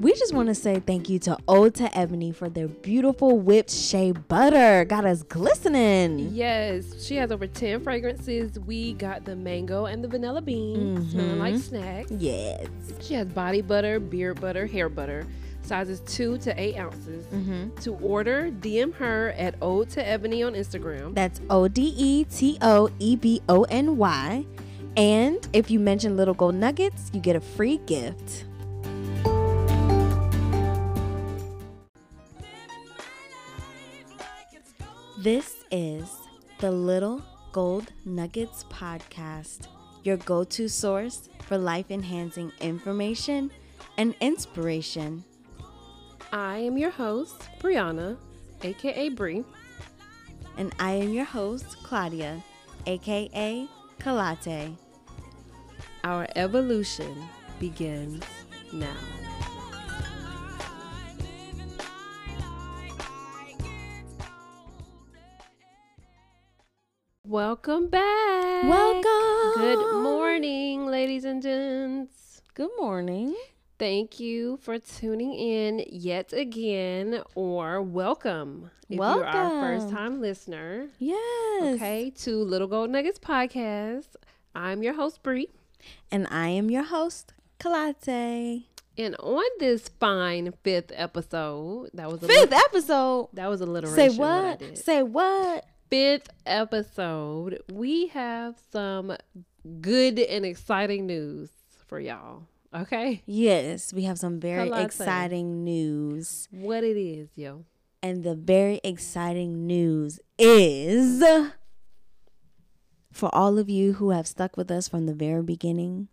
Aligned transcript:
We 0.00 0.14
just 0.14 0.32
want 0.32 0.46
to 0.46 0.54
say 0.54 0.78
thank 0.78 1.08
you 1.08 1.18
to 1.20 1.36
Ode 1.48 1.74
to 1.76 1.98
Ebony 1.98 2.30
for 2.30 2.48
their 2.48 2.68
beautiful 2.68 3.36
whipped 3.36 3.72
shea 3.72 4.12
butter. 4.12 4.84
Got 4.84 5.04
us 5.04 5.24
glistening. 5.24 6.30
Yes, 6.32 7.04
she 7.04 7.16
has 7.16 7.32
over 7.32 7.48
10 7.48 7.82
fragrances. 7.82 8.60
We 8.60 8.92
got 8.92 9.24
the 9.24 9.34
mango 9.34 9.86
and 9.86 10.04
the 10.04 10.06
vanilla 10.06 10.40
bean, 10.40 11.10
smelling 11.10 11.38
like 11.40 11.54
mm-hmm. 11.54 11.62
snacks. 11.62 12.12
Yes. 12.12 12.68
She 13.00 13.14
has 13.14 13.26
body 13.26 13.60
butter, 13.60 13.98
beard 13.98 14.40
butter, 14.40 14.66
hair 14.66 14.88
butter, 14.88 15.26
sizes 15.62 15.98
2 16.06 16.38
to 16.38 16.60
8 16.60 16.76
ounces. 16.76 17.26
Mm-hmm. 17.26 17.74
To 17.80 17.94
order, 17.96 18.52
DM 18.52 18.94
her 18.94 19.30
at 19.36 19.56
Ode 19.60 19.90
to 19.90 20.08
Ebony 20.08 20.44
on 20.44 20.54
Instagram. 20.54 21.12
That's 21.16 21.40
O 21.50 21.66
D 21.66 21.92
E 21.96 22.22
T 22.22 22.56
O 22.62 22.88
E 23.00 23.16
B 23.16 23.42
O 23.48 23.64
N 23.64 23.96
Y. 23.96 24.46
And 24.96 25.48
if 25.52 25.72
you 25.72 25.80
mention 25.80 26.16
Little 26.16 26.34
Gold 26.34 26.54
Nuggets, 26.54 27.10
you 27.12 27.18
get 27.18 27.34
a 27.34 27.40
free 27.40 27.78
gift. 27.78 28.44
This 35.20 35.64
is 35.72 36.16
the 36.60 36.70
Little 36.70 37.20
Gold 37.50 37.92
Nuggets 38.04 38.62
podcast, 38.70 39.66
your 40.04 40.16
go 40.16 40.44
to 40.44 40.68
source 40.68 41.28
for 41.42 41.58
life 41.58 41.90
enhancing 41.90 42.52
information 42.60 43.50
and 43.96 44.14
inspiration. 44.20 45.24
I 46.32 46.58
am 46.58 46.78
your 46.78 46.90
host, 46.90 47.48
Brianna, 47.58 48.16
aka 48.62 49.08
Bree. 49.08 49.42
And 50.56 50.72
I 50.78 50.92
am 50.92 51.12
your 51.12 51.24
host, 51.24 51.82
Claudia, 51.82 52.40
aka 52.86 53.66
Kalate. 53.98 54.76
Our 56.04 56.28
evolution 56.36 57.28
begins 57.58 58.22
now. 58.72 59.27
Welcome 67.28 67.88
back. 67.88 68.64
Welcome. 68.64 69.60
Good 69.60 70.02
morning, 70.02 70.86
ladies 70.86 71.26
and 71.26 71.42
gents. 71.42 72.40
Good 72.54 72.70
morning. 72.78 73.36
Thank 73.78 74.18
you 74.18 74.56
for 74.62 74.78
tuning 74.78 75.34
in 75.34 75.84
yet 75.90 76.32
again, 76.32 77.22
or 77.34 77.82
welcome 77.82 78.70
if 78.88 78.96
you're 78.96 79.26
our 79.26 79.50
first 79.62 79.90
time 79.90 80.22
listener. 80.22 80.86
Yes. 80.98 81.74
Okay, 81.76 82.10
to 82.20 82.42
Little 82.42 82.66
Gold 82.66 82.88
Nuggets 82.88 83.18
podcast. 83.18 84.06
I'm 84.54 84.82
your 84.82 84.94
host, 84.94 85.22
Bree. 85.22 85.48
And 86.10 86.26
I 86.30 86.48
am 86.48 86.70
your 86.70 86.84
host, 86.84 87.34
Kalate. 87.60 88.64
And 88.96 89.14
on 89.16 89.44
this 89.60 89.90
fine 90.00 90.54
fifth 90.64 90.92
episode, 90.94 91.90
that 91.92 92.10
was 92.10 92.22
a 92.22 92.26
Fifth 92.26 92.50
lit- 92.50 92.60
episode. 92.68 93.28
that 93.34 93.48
was 93.50 93.60
a 93.60 93.64
alliteration. 93.64 94.12
Say 94.12 94.16
what 94.18 94.60
what? 94.62 94.78
Say 94.78 95.02
what? 95.02 95.66
Fifth 95.90 96.28
episode, 96.44 97.62
we 97.72 98.08
have 98.08 98.56
some 98.70 99.16
good 99.80 100.18
and 100.18 100.44
exciting 100.44 101.06
news 101.06 101.50
for 101.86 101.98
y'all. 101.98 102.42
Okay, 102.74 103.22
Yes, 103.24 103.94
we 103.94 104.02
have 104.02 104.18
some 104.18 104.38
very 104.38 104.70
exciting 104.70 105.64
news. 105.64 106.48
what 106.50 106.84
it 106.84 106.98
is, 106.98 107.30
yo? 107.34 107.64
And 108.02 108.22
the 108.22 108.34
very 108.34 108.80
exciting 108.84 109.66
news 109.66 110.20
is 110.38 111.24
for 113.10 113.34
all 113.34 113.58
of 113.58 113.70
you 113.70 113.94
who 113.94 114.10
have 114.10 114.26
stuck 114.26 114.58
with 114.58 114.70
us 114.70 114.86
from 114.86 115.06
the 115.06 115.14
very 115.14 115.42
beginning 115.42 116.08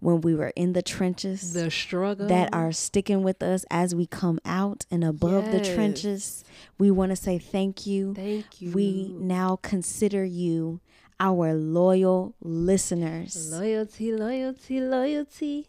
when 0.00 0.20
we 0.20 0.34
were 0.34 0.52
in 0.56 0.72
the 0.72 0.82
trenches. 0.82 1.52
The 1.52 1.70
struggle 1.70 2.26
that 2.28 2.50
are 2.52 2.72
sticking 2.72 3.22
with 3.22 3.42
us 3.42 3.64
as 3.70 3.94
we 3.94 4.06
come 4.06 4.38
out 4.44 4.84
and 4.90 5.02
above 5.04 5.50
the 5.50 5.60
trenches. 5.60 6.44
We 6.78 6.90
want 6.90 7.10
to 7.10 7.16
say 7.16 7.38
thank 7.38 7.86
you. 7.86 8.14
Thank 8.14 8.60
you. 8.60 8.72
We 8.72 9.14
now 9.18 9.56
consider 9.62 10.24
you 10.24 10.80
our 11.18 11.54
loyal 11.54 12.34
listeners. 12.42 13.50
loyalty, 13.50 14.12
loyalty, 14.12 14.80
loyalty. 14.80 15.68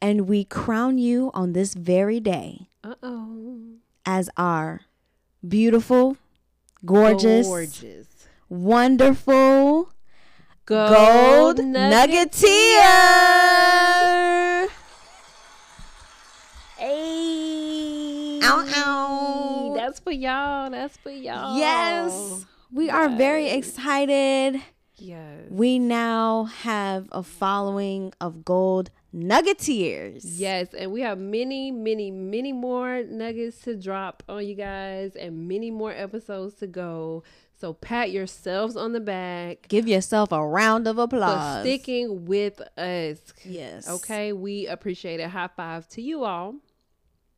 And 0.00 0.28
we 0.28 0.44
crown 0.44 0.98
you 0.98 1.30
on 1.32 1.52
this 1.52 1.74
very 1.74 2.18
day 2.20 2.68
Uh 2.84 2.96
oh, 3.02 3.60
as 4.04 4.28
our 4.36 4.82
beautiful, 5.46 6.16
gorgeous, 6.84 7.46
gorgeous, 7.46 8.06
wonderful 8.48 9.91
gold, 10.66 10.90
gold 10.90 11.58
nuggeteer. 11.58 12.82
Hey, 16.76 18.40
Ow, 18.42 18.64
ow. 18.74 19.74
That's 19.76 20.00
for 20.00 20.10
y'all. 20.12 20.70
That's 20.70 20.96
for 20.96 21.10
y'all. 21.10 21.56
Yes, 21.56 22.44
we 22.72 22.90
are 22.90 23.08
very 23.08 23.48
excited. 23.50 24.62
Yes. 24.96 25.46
We 25.48 25.78
now 25.78 26.44
have 26.44 27.08
a 27.12 27.22
following 27.22 28.12
of 28.20 28.44
gold 28.44 28.90
nuggeteers. 29.14 30.22
Yes, 30.24 30.74
and 30.74 30.92
we 30.92 31.00
have 31.02 31.18
many, 31.18 31.70
many, 31.70 32.10
many 32.10 32.52
more 32.52 33.02
nuggets 33.02 33.60
to 33.62 33.76
drop 33.76 34.22
on 34.28 34.46
you 34.46 34.54
guys 34.54 35.16
and 35.16 35.48
many 35.48 35.70
more 35.70 35.92
episodes 35.92 36.54
to 36.56 36.66
go. 36.66 37.22
So 37.62 37.74
pat 37.74 38.10
yourselves 38.10 38.74
on 38.74 38.90
the 38.90 38.98
back 38.98 39.68
Give 39.68 39.86
yourself 39.86 40.32
a 40.32 40.44
round 40.44 40.88
of 40.88 40.96
for 40.96 41.02
applause. 41.04 41.60
sticking 41.62 42.24
with 42.26 42.60
us. 42.76 43.20
Yes. 43.44 43.88
Okay, 43.88 44.32
we 44.32 44.66
appreciate 44.66 45.20
it. 45.20 45.28
High 45.28 45.46
five 45.46 45.86
to 45.90 46.02
you 46.02 46.24
all. 46.24 46.56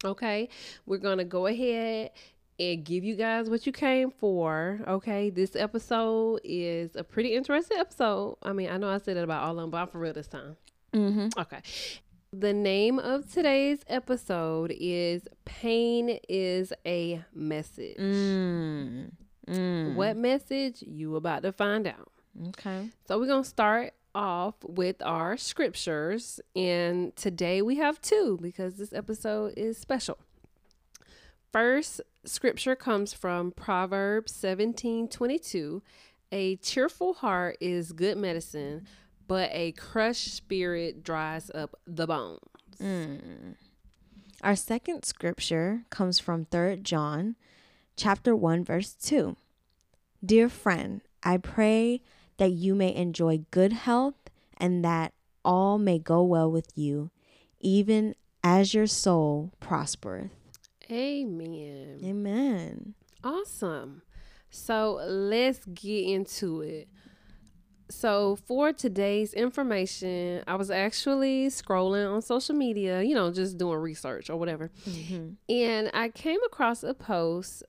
Okay, 0.03 0.49
we're 0.87 0.97
gonna 0.97 1.27
go 1.27 1.45
ahead 1.47 2.13
and 2.59 2.83
give 2.87 3.05
you 3.05 3.17
guys 3.17 3.51
what 3.51 3.67
you 3.67 3.73
came 3.73 4.11
for. 4.11 4.81
Okay, 4.89 5.29
this 5.29 5.55
episode 5.57 6.41
is 6.43 6.97
a 6.97 7.05
pretty 7.05 7.35
interesting 7.35 7.77
episode. 7.77 8.39
I 8.43 8.55
mean, 8.55 8.71
I 8.71 8.79
know 8.79 8.89
I 8.89 8.97
said 8.97 9.19
it 9.19 9.25
about 9.25 9.43
all 9.45 9.51
of 9.51 9.57
them, 9.59 9.69
but 9.69 9.77
I'm 9.77 9.89
for 9.89 9.99
real 9.99 10.15
this 10.15 10.27
time. 10.27 10.57
Mm-hmm. 10.95 11.39
Okay. 11.39 11.61
The 12.33 12.55
name 12.55 12.99
of 12.99 13.31
today's 13.31 13.81
episode 13.89 14.75
is 14.75 15.29
Pain 15.45 16.19
is 16.31 16.73
a 16.87 17.23
Message. 17.35 17.99
Mm. 17.99 19.11
Mm. 19.49 19.95
What 19.95 20.17
message? 20.17 20.83
You 20.83 21.17
about 21.17 21.43
to 21.43 21.53
find 21.53 21.87
out. 21.87 22.11
Okay. 22.49 22.91
So 23.07 23.19
we're 23.19 23.27
going 23.27 23.43
to 23.43 23.49
start 23.49 23.95
off 24.15 24.55
with 24.63 24.97
our 25.03 25.37
scriptures. 25.37 26.41
And 26.55 27.15
today 27.17 27.63
we 27.63 27.77
have 27.77 28.01
two 28.01 28.39
because 28.41 28.75
this 28.75 28.93
episode 28.93 29.55
is 29.57 29.79
special. 29.79 30.19
First 31.53 32.01
scripture 32.25 32.75
comes 32.75 33.13
from 33.13 33.53
Proverbs 33.53 34.33
17 34.35 35.09
22. 35.09 35.83
A 36.33 36.57
cheerful 36.57 37.15
heart 37.15 37.57
is 37.61 37.93
good 37.93 38.17
medicine, 38.19 38.87
but 39.29 39.51
a 39.53 39.73
crushed 39.73 40.35
spirit 40.35 41.05
dries 41.05 41.51
up 41.55 41.79
the 41.87 42.09
bones. 42.09 42.41
Mm. 42.81 43.55
Our 44.43 44.57
second 44.57 45.05
scripture 45.05 45.85
comes 45.91 46.19
from 46.19 46.47
3 46.47 46.79
John 46.79 47.37
chapter 47.97 48.35
1 48.35 48.65
verse 48.65 48.95
2. 48.95 49.37
Dear 50.25 50.49
friend, 50.49 51.03
I 51.23 51.37
pray 51.37 52.01
that 52.39 52.53
you 52.53 52.75
may 52.75 52.95
enjoy 52.95 53.45
good 53.51 53.73
health 53.73 54.15
and 54.57 54.85
that 54.85 55.13
all 55.45 55.79
may 55.79 55.99
go 55.99 56.23
well 56.23 56.51
with 56.51 56.71
you, 56.75 57.11
even 57.61 58.15
as 58.43 58.75
your 58.75 58.87
soul 58.87 59.53
prospereth. 59.61 60.31
Amen. 60.91 62.01
Amen. 62.05 62.95
Awesome. 63.23 64.03
So 64.51 65.01
let's 65.07 65.65
get 65.67 66.05
into 66.05 66.61
it. 66.61 66.89
So, 67.91 68.37
for 68.37 68.73
today's 68.73 69.35
information, 69.35 70.43
I 70.47 70.55
was 70.55 70.71
actually 70.71 71.49
scrolling 71.49 72.11
on 72.13 72.23
social 72.23 72.55
media, 72.55 73.03
you 73.03 73.15
know, 73.15 73.31
just 73.31 73.59
doing 73.59 73.79
research 73.79 74.31
or 74.31 74.37
whatever. 74.37 74.71
Mm-hmm. 74.89 75.53
And 75.53 75.91
I 75.93 76.09
came 76.09 76.41
across 76.47 76.83
a 76.83 76.95
post 76.95 77.63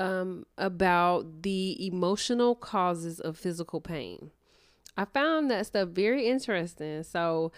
um, 0.00 0.46
about 0.58 1.42
the 1.42 1.86
emotional 1.86 2.54
causes 2.54 3.20
of 3.20 3.36
physical 3.36 3.80
pain. 3.80 4.30
I 4.96 5.04
found 5.04 5.50
that 5.50 5.66
stuff 5.66 5.90
very 5.90 6.26
interesting. 6.26 7.02
So, 7.04 7.52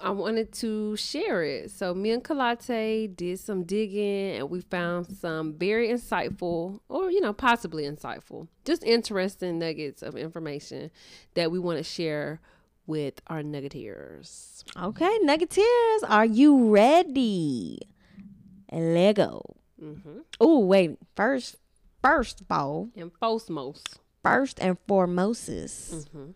I 0.00 0.10
wanted 0.10 0.52
to 0.52 0.96
share 0.96 1.42
it. 1.42 1.70
So 1.72 1.94
me 1.94 2.12
and 2.12 2.22
Kalate 2.22 3.16
did 3.16 3.40
some 3.40 3.64
digging 3.64 4.36
and 4.36 4.48
we 4.48 4.60
found 4.60 5.06
some 5.08 5.54
very 5.54 5.88
insightful 5.88 6.78
or 6.88 7.10
you 7.10 7.20
know 7.20 7.32
possibly 7.32 7.82
insightful, 7.84 8.46
just 8.64 8.84
interesting 8.84 9.58
nuggets 9.58 10.02
of 10.02 10.16
information 10.16 10.92
that 11.34 11.50
we 11.50 11.58
want 11.58 11.78
to 11.78 11.82
share 11.84 12.40
with 12.86 13.20
our 13.26 13.42
nuggeteers. 13.42 14.64
Okay, 14.80 15.18
Nuggeteers, 15.24 16.08
are 16.08 16.24
you 16.24 16.70
ready? 16.70 17.80
Lego. 18.72 19.56
Mm-hmm. 19.82 20.18
Oh, 20.40 20.58
wait. 20.60 20.98
First, 21.16 21.56
first 22.02 22.40
of 22.40 22.46
all, 22.50 22.88
And 22.96 23.10
foremost, 23.18 23.98
first 24.22 24.58
and 24.60 24.76
foremost, 24.86 25.48
Mm-hmm. 25.48 26.30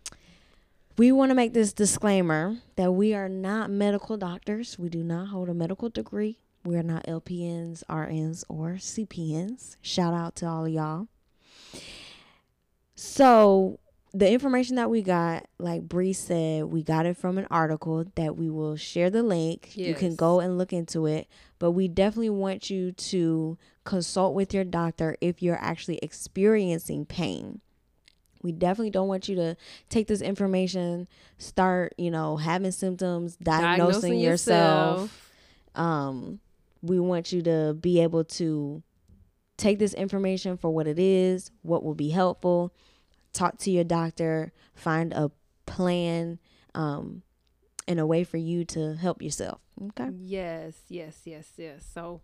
we 0.96 1.12
want 1.12 1.30
to 1.30 1.34
make 1.34 1.52
this 1.54 1.72
disclaimer 1.72 2.58
that 2.76 2.92
we 2.92 3.14
are 3.14 3.28
not 3.28 3.70
medical 3.70 4.16
doctors. 4.16 4.78
We 4.78 4.88
do 4.88 5.02
not 5.02 5.28
hold 5.28 5.48
a 5.48 5.54
medical 5.54 5.88
degree. 5.88 6.38
We're 6.64 6.82
not 6.82 7.04
LPNs, 7.06 7.82
RNs, 7.90 8.44
or 8.48 8.74
CPNs. 8.78 9.76
Shout 9.82 10.14
out 10.14 10.34
to 10.36 10.46
all 10.46 10.64
of 10.64 10.72
y'all. 10.72 11.08
So, 12.94 13.78
the 14.14 14.30
information 14.30 14.76
that 14.76 14.88
we 14.90 15.02
got, 15.02 15.46
like 15.58 15.82
Bree 15.82 16.12
said, 16.12 16.66
we 16.66 16.84
got 16.84 17.04
it 17.04 17.16
from 17.16 17.36
an 17.36 17.48
article 17.50 18.04
that 18.14 18.36
we 18.36 18.48
will 18.48 18.76
share 18.76 19.10
the 19.10 19.24
link. 19.24 19.76
You 19.88 19.94
can 19.94 20.14
go 20.14 20.38
and 20.38 20.56
look 20.56 20.72
into 20.72 21.06
it. 21.06 21.26
But 21.58 21.72
we 21.72 21.88
definitely 21.88 22.30
want 22.30 22.70
you 22.70 22.92
to 22.92 23.58
consult 23.82 24.34
with 24.34 24.54
your 24.54 24.62
doctor 24.62 25.16
if 25.20 25.42
you're 25.42 25.58
actually 25.60 25.98
experiencing 25.98 27.06
pain. 27.06 27.60
We 28.40 28.52
definitely 28.52 28.90
don't 28.90 29.08
want 29.08 29.28
you 29.28 29.34
to 29.36 29.56
take 29.88 30.06
this 30.06 30.20
information, 30.20 31.08
start, 31.38 31.94
you 31.98 32.10
know, 32.12 32.36
having 32.36 32.70
symptoms, 32.70 33.36
diagnosing, 33.36 34.18
yourself. 34.20 35.32
Um, 35.74 36.38
we 36.82 37.00
want 37.00 37.32
you 37.32 37.42
to 37.42 37.74
be 37.80 38.00
able 38.00 38.22
to 38.24 38.82
take 39.56 39.78
this 39.78 39.94
information 39.94 40.56
for 40.56 40.70
what 40.70 40.86
it 40.86 40.98
is, 41.00 41.50
what 41.62 41.82
will 41.82 41.94
be 41.94 42.10
helpful, 42.10 42.72
talk 43.34 43.58
to 43.58 43.70
your 43.70 43.84
doctor, 43.84 44.52
find 44.74 45.12
a 45.12 45.30
plan, 45.66 46.38
um, 46.74 47.22
and 47.86 48.00
a 48.00 48.06
way 48.06 48.24
for 48.24 48.38
you 48.38 48.64
to 48.64 48.94
help 48.94 49.20
yourself. 49.20 49.60
Okay. 49.88 50.08
Yes, 50.16 50.74
yes, 50.88 51.20
yes, 51.24 51.48
yes. 51.56 51.84
So, 51.92 52.20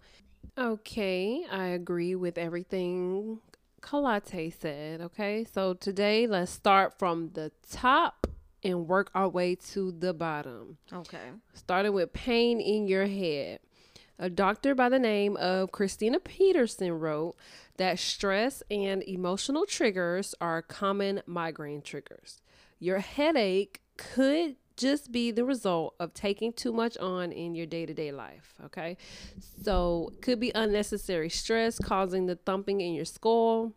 okay, 0.56 1.44
I 1.50 1.66
agree 1.66 2.14
with 2.14 2.38
everything 2.38 3.40
Kalate 3.80 4.52
said. 4.58 5.00
Okay, 5.00 5.44
so 5.52 5.74
today 5.74 6.26
let's 6.26 6.50
start 6.50 6.98
from 6.98 7.30
the 7.34 7.52
top 7.70 8.26
and 8.62 8.86
work 8.86 9.10
our 9.14 9.28
way 9.28 9.54
to 9.54 9.92
the 9.92 10.12
bottom. 10.12 10.78
Okay. 10.92 11.30
Starting 11.54 11.92
with 11.92 12.12
pain 12.12 12.60
in 12.60 12.86
your 12.86 13.06
head. 13.06 13.60
A 14.18 14.28
doctor 14.28 14.74
by 14.74 14.90
the 14.90 14.98
name 14.98 15.36
of 15.38 15.72
Christina 15.72 16.20
Peterson 16.20 16.92
wrote 16.92 17.36
that 17.80 17.98
stress 17.98 18.62
and 18.70 19.02
emotional 19.04 19.64
triggers 19.64 20.34
are 20.38 20.60
common 20.60 21.22
migraine 21.24 21.80
triggers. 21.80 22.42
Your 22.78 22.98
headache 22.98 23.80
could 23.96 24.56
just 24.76 25.10
be 25.10 25.30
the 25.30 25.46
result 25.46 25.94
of 25.98 26.12
taking 26.12 26.52
too 26.52 26.72
much 26.72 26.98
on 26.98 27.32
in 27.32 27.54
your 27.54 27.64
day 27.64 27.86
to 27.86 27.94
day 27.94 28.12
life. 28.12 28.52
Okay. 28.66 28.98
So, 29.62 30.12
could 30.20 30.38
be 30.38 30.52
unnecessary 30.54 31.30
stress 31.30 31.78
causing 31.78 32.26
the 32.26 32.36
thumping 32.36 32.82
in 32.82 32.92
your 32.92 33.06
skull. 33.06 33.72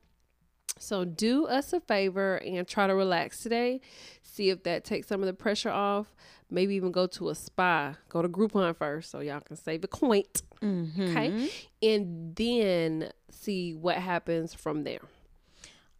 So, 0.79 1.05
do 1.05 1.45
us 1.45 1.71
a 1.71 1.79
favor 1.79 2.35
and 2.35 2.67
try 2.67 2.87
to 2.87 2.95
relax 2.95 3.41
today. 3.41 3.79
See 4.21 4.49
if 4.49 4.63
that 4.63 4.83
takes 4.83 5.07
some 5.07 5.21
of 5.21 5.27
the 5.27 5.33
pressure 5.33 5.71
off. 5.71 6.13
Maybe 6.49 6.75
even 6.75 6.91
go 6.91 7.07
to 7.07 7.29
a 7.29 7.35
spa. 7.35 7.95
Go 8.09 8.21
to 8.21 8.27
Groupon 8.27 8.75
first 8.75 9.11
so 9.11 9.21
y'all 9.21 9.39
can 9.39 9.55
save 9.55 9.85
a 9.85 9.87
coin. 9.87 10.23
Mm-hmm. 10.61 11.01
Okay. 11.03 11.49
And 11.81 12.35
then 12.35 13.11
see 13.33 13.73
what 13.73 13.97
happens 13.97 14.53
from 14.53 14.83
there. 14.83 15.01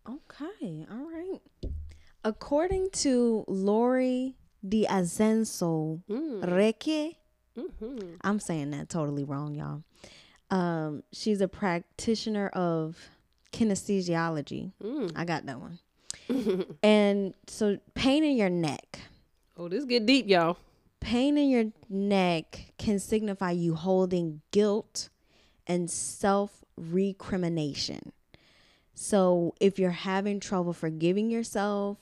Okay. 0.08 0.86
All 0.92 1.10
right. 1.10 1.40
According 2.24 2.90
to 2.92 3.44
Lori 3.48 4.36
Azenso 4.66 6.02
Mm. 6.10 6.56
Reque, 6.56 7.14
hmm 7.58 8.16
I'm 8.22 8.40
saying 8.40 8.72
that 8.72 8.90
totally 8.90 9.24
wrong, 9.24 9.56
y'all. 9.56 9.84
Um, 10.50 11.04
she's 11.12 11.42
a 11.42 11.48
practitioner 11.48 12.48
of 12.50 12.98
kinesthesiology. 13.52 14.72
Mm. 14.82 15.12
I 15.16 15.26
got 15.26 15.46
that 15.46 15.60
one. 15.60 15.80
and 16.84 17.34
so, 17.48 17.78
pain 17.94 18.24
in 18.24 18.38
your 18.38 18.50
neck. 18.50 19.00
Oh, 19.58 19.68
this 19.68 19.86
get 19.86 20.06
deep, 20.06 20.28
y'all. 20.28 20.58
Pain 21.00 21.38
in 21.38 21.50
your 21.50 21.66
neck 21.90 22.72
can 22.78 22.98
signify 23.00 23.52
you 23.52 23.76
holding 23.76 24.42
guilt 24.52 25.10
and 25.68 25.90
self 25.90 26.64
recrimination. 26.78 28.12
So, 28.94 29.56
if 29.60 29.80
you're 29.80 29.92
having 29.92 30.40
trouble 30.40 30.74
forgiving 30.74 31.30
yourself, 31.30 31.98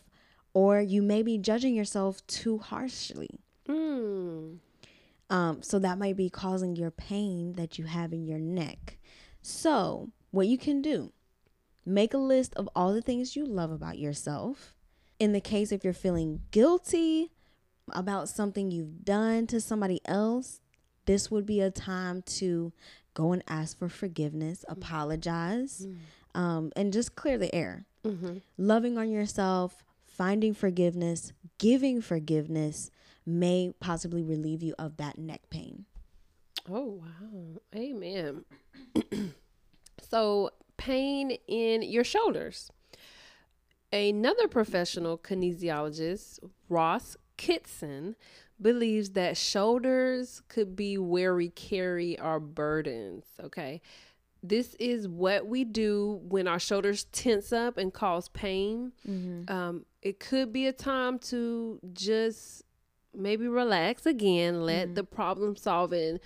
or 0.54 0.82
you 0.82 1.02
may 1.02 1.24
be 1.24 1.38
judging 1.38 1.74
yourself 1.74 2.26
too 2.28 2.58
harshly, 2.58 3.40
Mm. 3.68 4.58
um, 5.30 5.62
so 5.62 5.80
that 5.80 5.98
might 5.98 6.18
be 6.18 6.30
causing 6.30 6.76
your 6.76 6.92
pain 6.92 7.54
that 7.54 7.78
you 7.80 7.86
have 7.86 8.12
in 8.12 8.26
your 8.26 8.40
neck. 8.40 8.98
So, 9.42 10.10
what 10.32 10.48
you 10.48 10.58
can 10.58 10.82
do, 10.82 11.14
make 11.86 12.14
a 12.14 12.18
list 12.18 12.54
of 12.56 12.68
all 12.76 12.94
the 12.94 13.02
things 13.02 13.36
you 13.36 13.46
love 13.46 13.72
about 13.72 13.98
yourself. 13.98 14.76
In 15.20 15.32
the 15.34 15.42
case 15.42 15.72
if 15.72 15.84
you're 15.84 15.94
feeling 15.94 16.42
guilty 16.52 17.32
about 17.92 18.28
something 18.30 18.72
you've 18.72 19.06
done 19.06 19.48
to 19.48 19.62
somebody 19.62 20.02
else, 20.06 20.60
this 21.06 21.32
would 21.32 21.46
be 21.46 21.62
a 21.62 21.72
time 21.72 22.22
to 22.24 22.74
go 23.14 23.32
and 23.32 23.44
ask 23.48 23.78
for 23.78 23.90
forgiveness, 23.90 24.64
apologize, 24.68 25.88
um, 26.36 26.72
and 26.76 26.94
just 26.94 27.16
clear 27.16 27.38
the 27.38 27.54
air. 27.54 27.86
hmm 28.06 28.38
Loving 28.58 28.98
on 28.98 29.10
yourself, 29.10 29.84
finding 30.06 30.54
forgiveness, 30.54 31.34
giving 31.58 32.02
forgiveness 32.02 32.92
may 33.26 33.74
possibly 33.80 34.24
relieve 34.24 34.64
you 34.64 34.74
of 34.80 34.98
that 34.98 35.18
neck 35.18 35.42
pain. 35.50 35.86
Oh, 36.70 37.02
wow. 37.02 37.62
Amen. 37.76 38.46
so, 40.02 40.52
pain 40.78 41.32
in 41.48 41.82
your 41.82 42.04
shoulders. 42.04 42.72
Another 43.94 44.48
professional 44.48 45.18
kinesiologist, 45.18 46.40
Ross 46.70 47.18
Kitson, 47.42 48.16
believes 48.62 49.12
that 49.12 49.36
shoulders 49.36 50.44
could 50.48 50.76
be 50.76 50.98
where 50.98 51.34
we 51.34 51.50
carry 51.50 52.20
our 52.20 52.40
burdens. 52.40 53.26
Okay. 53.44 53.82
This 54.44 54.76
is 54.80 55.08
what 55.08 55.48
we 55.48 55.64
do 55.64 56.20
when 56.24 56.48
our 56.48 56.60
shoulders 56.60 57.06
tense 57.12 57.52
up 57.52 57.78
and 57.78 57.92
cause 57.94 58.30
pain. 58.30 58.92
Um, 59.50 59.86
it 60.02 60.20
could 60.20 60.54
be 60.54 60.68
a 60.68 60.74
time 60.74 61.18
to 61.30 61.80
just 61.94 62.64
maybe 63.16 63.48
relax 63.48 64.06
again, 64.06 64.62
let 64.66 64.96
the 64.96 65.04
problem 65.04 65.56
solving 65.56 66.20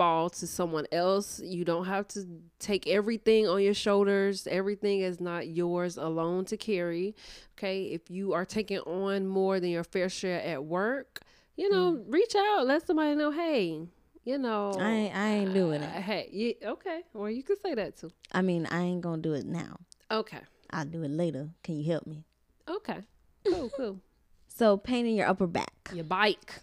fall 0.00 0.30
to 0.30 0.46
someone 0.46 0.86
else. 0.92 1.40
You 1.44 1.62
don't 1.62 1.84
have 1.84 2.08
to 2.08 2.24
take 2.58 2.86
everything 2.86 3.46
on 3.46 3.60
your 3.62 3.74
shoulders. 3.74 4.46
Everything 4.50 5.00
is 5.00 5.20
not 5.20 5.48
yours 5.48 5.98
alone 5.98 6.46
to 6.46 6.56
carry. 6.56 7.14
Okay. 7.58 7.84
If 7.88 8.08
you 8.08 8.32
are 8.32 8.46
taking 8.46 8.78
on 8.78 9.26
more 9.26 9.60
than 9.60 9.68
your 9.68 9.84
fair 9.84 10.08
share 10.08 10.40
at 10.40 10.64
work, 10.64 11.20
you 11.54 11.68
know, 11.70 12.02
reach 12.08 12.34
out, 12.34 12.66
let 12.66 12.86
somebody 12.86 13.14
know, 13.14 13.30
hey, 13.30 13.82
you 14.24 14.38
know, 14.38 14.72
I 14.80 14.90
ain't, 14.90 15.14
I 15.14 15.28
ain't 15.28 15.52
doing 15.52 15.82
uh, 15.82 15.92
it. 15.94 16.00
hey, 16.02 16.28
yeah, 16.32 16.70
okay. 16.70 17.02
Well, 17.12 17.28
you 17.28 17.42
could 17.42 17.60
say 17.60 17.74
that 17.74 17.98
too. 17.98 18.10
I 18.32 18.40
mean, 18.40 18.66
I 18.70 18.80
ain't 18.80 19.02
gonna 19.02 19.20
do 19.20 19.34
it 19.34 19.44
now. 19.44 19.76
Okay. 20.10 20.40
I'll 20.70 20.86
do 20.86 21.02
it 21.02 21.10
later. 21.10 21.50
Can 21.62 21.76
you 21.76 21.90
help 21.92 22.06
me? 22.06 22.24
Okay. 22.66 23.00
Cool, 23.46 23.70
cool. 23.76 24.00
So, 24.48 24.76
pain 24.76 25.06
in 25.06 25.14
your 25.14 25.26
upper 25.26 25.46
back, 25.46 25.72
Your 25.94 26.04
bike. 26.04 26.54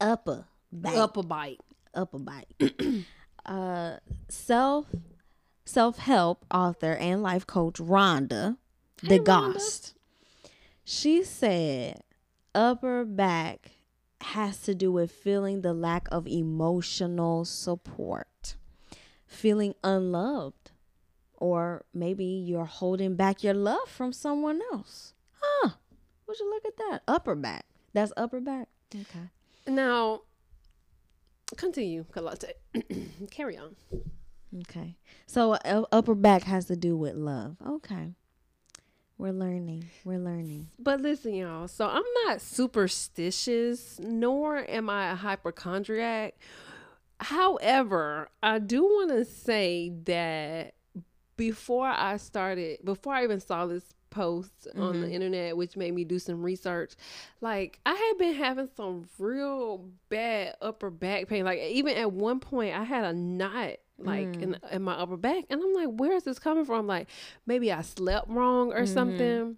upper 0.00 0.44
back, 0.72 0.96
Upper 0.96 1.22
bike. 1.22 1.58
Upper 1.94 2.18
back. 2.18 2.46
uh, 3.46 3.96
self 4.28 4.86
self 5.64 5.98
help 5.98 6.44
author 6.52 6.92
and 6.92 7.22
life 7.22 7.46
coach 7.46 7.74
Rhonda 7.74 8.56
Hey, 9.02 9.18
DeGost. 9.18 9.94
She 10.84 11.24
said 11.24 12.02
upper 12.54 13.04
back 13.04 13.70
has 14.20 14.60
to 14.62 14.74
do 14.74 14.92
with 14.92 15.10
feeling 15.10 15.62
the 15.62 15.72
lack 15.74 16.08
of 16.12 16.26
emotional 16.26 17.44
support, 17.44 18.56
feeling 19.26 19.74
unloved, 19.82 20.70
or 21.36 21.84
maybe 21.92 22.24
you're 22.24 22.64
holding 22.64 23.16
back 23.16 23.42
your 23.42 23.54
love 23.54 23.88
from 23.88 24.12
someone 24.12 24.60
else. 24.72 25.14
Huh. 25.40 25.70
Would 26.26 26.38
you 26.38 26.48
look 26.48 26.64
at 26.64 26.76
that? 26.76 27.02
Upper 27.08 27.34
back. 27.34 27.66
That's 27.92 28.12
upper 28.16 28.40
back. 28.40 28.68
Okay. 28.94 29.30
Now, 29.66 30.22
continue, 31.56 32.04
Kalate. 32.12 32.52
Carry 33.30 33.56
on. 33.56 33.76
Okay. 34.60 34.96
So 35.26 35.52
uh, 35.52 35.84
upper 35.92 36.14
back 36.14 36.42
has 36.44 36.66
to 36.66 36.76
do 36.76 36.96
with 36.96 37.14
love. 37.14 37.56
Okay. 37.66 38.10
We're 39.18 39.32
learning. 39.32 39.84
We're 40.04 40.18
learning. 40.18 40.68
But 40.78 41.00
listen, 41.00 41.34
y'all. 41.34 41.68
So 41.68 41.86
I'm 41.86 42.02
not 42.26 42.40
superstitious, 42.40 44.00
nor 44.00 44.68
am 44.68 44.90
I 44.90 45.12
a 45.12 45.14
hypochondriac. 45.14 46.34
However, 47.20 48.30
I 48.42 48.58
do 48.58 48.82
want 48.82 49.10
to 49.10 49.24
say 49.24 49.92
that 50.04 50.74
before 51.36 51.86
I 51.86 52.16
started, 52.16 52.80
before 52.84 53.14
I 53.14 53.24
even 53.24 53.38
saw 53.38 53.66
this 53.66 53.84
post 54.12 54.68
on 54.76 55.00
the 55.00 55.10
internet, 55.10 55.56
which 55.56 55.76
made 55.76 55.92
me 55.92 56.04
do 56.04 56.20
some 56.20 56.40
research, 56.42 56.92
like 57.40 57.80
I 57.84 57.94
had 57.94 58.18
been 58.18 58.34
having 58.34 58.68
some 58.76 59.08
real 59.18 59.88
bad 60.08 60.54
upper 60.62 60.90
back 60.90 61.26
pain. 61.26 61.44
Like 61.44 61.58
even 61.58 61.96
at 61.96 62.12
one 62.12 62.38
point, 62.38 62.76
I 62.76 62.84
had 62.84 63.04
a 63.04 63.12
knot 63.12 63.78
like 63.98 64.36
in, 64.36 64.56
in 64.70 64.82
my 64.82 64.94
upper 64.94 65.16
back, 65.16 65.44
and 65.50 65.60
I'm 65.60 65.74
like, 65.74 65.88
where 65.88 66.12
is 66.12 66.22
this 66.24 66.38
coming 66.38 66.64
from? 66.64 66.86
Like 66.86 67.08
maybe 67.46 67.72
I 67.72 67.82
slept 67.82 68.28
wrong 68.28 68.72
or 68.72 68.86
something. 68.86 69.56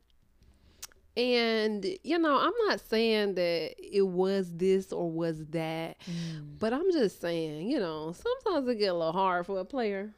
And, 1.16 1.87
you 2.02 2.18
know, 2.18 2.37
I'm 2.37 2.52
not 2.66 2.80
saying 2.80 3.37
that 3.37 3.75
it 3.78 4.02
was 4.02 4.52
this 4.56 4.92
or 4.92 5.08
was 5.08 5.44
that, 5.50 5.96
Mm. 6.11 6.58
but 6.58 6.73
I'm 6.73 6.90
just 6.90 7.20
saying, 7.20 7.70
you 7.70 7.78
know, 7.78 8.12
sometimes 8.12 8.68
it 8.68 8.80
get 8.80 8.87
a 8.87 8.94
little 8.94 9.12
hard 9.12 9.46
for 9.46 9.61
a 9.61 9.64
player. 9.64 10.12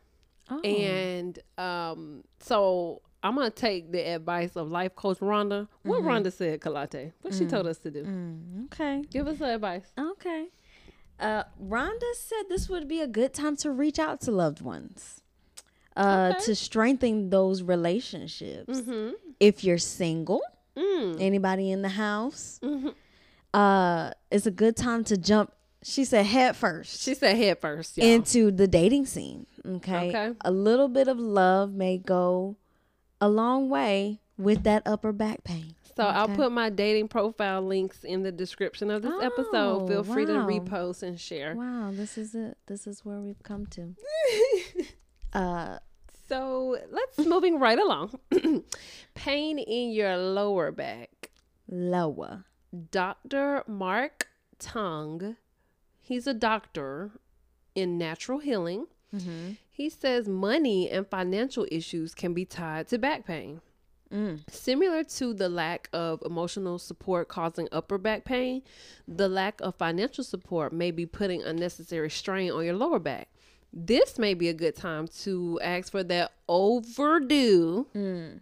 Oh. 0.49 0.61
And 0.61 1.39
um, 1.59 2.25
so 2.41 3.03
I'm 3.27 3.35
gonna 3.37 3.51
take 3.51 3.91
the 3.93 4.01
advice 4.15 4.57
of 4.57 4.71
life 4.71 4.95
coach 4.95 5.19
Rhonda. 5.19 5.69
What 5.83 6.03
Rhonda 6.03 6.33
said, 6.33 6.61
Kalate. 6.61 7.13
What 7.23 7.35
she 7.35 7.47
told 7.47 7.67
us 7.67 7.79
to 7.79 7.91
do. 7.91 8.05
Mm, 8.05 8.67
okay. 8.67 9.03
Give 9.11 9.27
us 9.27 9.39
her 9.39 9.55
advice. 9.55 9.93
Okay. 9.99 10.47
Uh, 11.19 11.45
Rhonda 11.63 12.15
said 12.15 12.43
this 12.49 12.69
would 12.69 12.87
be 12.89 13.01
a 13.01 13.07
good 13.07 13.33
time 13.35 13.57
to 13.57 13.71
reach 13.71 13.99
out 13.99 14.21
to 14.23 14.31
loved 14.31 14.61
ones, 14.61 15.23
uh, 15.97 16.33
Okay. 16.37 16.45
to 16.45 16.55
strengthen 16.55 17.31
those 17.31 17.63
relationships. 17.63 18.81
Mm-hmm. 18.81 19.11
If 19.41 19.65
you're 19.65 19.79
single, 19.79 20.43
Mm. 20.77 21.21
anybody 21.21 21.71
in 21.71 21.81
the 21.83 21.89
house, 21.89 22.61
Mhm. 22.63 22.95
uh, 23.55 24.11
it's 24.31 24.47
a 24.47 24.51
good 24.51 24.77
time 24.77 25.05
to 25.05 25.17
jump. 25.17 25.53
She 25.83 26.05
said 26.05 26.27
head 26.27 26.55
first 26.57 27.01
She 27.01 27.15
said 27.15 27.37
head 27.37 27.61
first, 27.61 27.97
y'all. 27.97 28.07
into 28.07 28.51
the 28.51 28.67
dating 28.67 29.07
scene. 29.07 29.47
Okay? 29.65 30.09
Okay. 30.11 30.33
a 30.45 30.51
little 30.53 30.89
bit 30.89 31.09
of 31.09 31.19
love 31.19 31.73
may 31.73 31.97
go 31.99 32.57
a 33.21 33.29
long 33.29 33.69
way 33.69 34.21
with 34.39 34.63
that 34.65 34.83
upper 34.87 35.13
back 35.13 35.43
pain. 35.45 35.75
so 35.97 36.05
I'll 36.05 36.29
put 36.29 36.53
my 36.53 36.69
dating 36.69 37.09
profile 37.09 37.63
links 37.63 38.05
in 38.05 38.23
the 38.23 38.31
description 38.33 38.91
of 38.91 39.03
this 39.03 39.15
episode. 39.23 39.89
Feel 39.89 40.01
Oh, 40.01 40.03
free 40.03 40.27
to 40.27 40.33
repost 40.33 41.03
and 41.03 41.19
share. 41.19 41.55
Wow, 41.55 41.91
this 41.93 42.19
is 42.19 42.35
it. 42.35 42.59
This 42.67 42.87
is 42.87 43.05
where 43.05 43.21
we've 43.21 43.43
come 43.43 43.67
to. 43.67 43.95
Uh, 45.33 45.79
So 46.29 46.77
let's 46.91 47.19
moving 47.19 47.59
right 47.59 47.79
along. 47.79 48.19
Pain 49.15 49.59
in 49.59 49.91
your 49.93 50.17
lower 50.17 50.73
back. 50.73 51.31
lower. 51.69 52.45
Dr. 52.91 53.63
Mark 53.67 54.29
Tung, 54.59 55.37
he's 56.03 56.27
a 56.27 56.35
doctor 56.35 57.13
in 57.75 57.97
natural 57.97 58.39
healing. 58.41 58.87
Mm-hmm. 59.15 59.53
He 59.77 59.91
says 59.91 60.27
money 60.27 60.89
and 60.89 61.07
financial 61.07 61.67
issues 61.71 62.15
can 62.15 62.33
be 62.33 62.47
tied 62.47 62.89
to 62.89 62.97
back 62.97 63.27
pain. 63.27 63.61
Mm. 64.11 64.41
Similar 64.51 65.05
to 65.05 65.35
the 65.35 65.51
lack 65.51 65.91
of 65.93 66.23
emotional 66.25 66.79
support 66.79 67.29
causing 67.29 67.69
upper 67.71 67.99
back 67.99 68.25
pain, 68.25 68.63
the 69.07 69.29
lack 69.29 69.61
of 69.61 69.75
financial 69.75 70.25
support 70.25 70.73
may 70.73 70.91
be 70.93 71.05
putting 71.05 71.43
unnecessary 71.43 72.09
strain 72.09 72.53
on 72.53 72.65
your 72.65 72.73
lower 72.73 72.99
back. 72.99 73.29
This 73.71 74.19
may 74.19 74.33
be 74.33 74.49
a 74.49 74.55
good 74.55 74.77
time 74.77 75.09
to 75.25 75.61
ask 75.63 75.91
for 75.93 76.03
that 76.05 76.33
overdue, 76.49 77.87
Mm. 77.95 78.41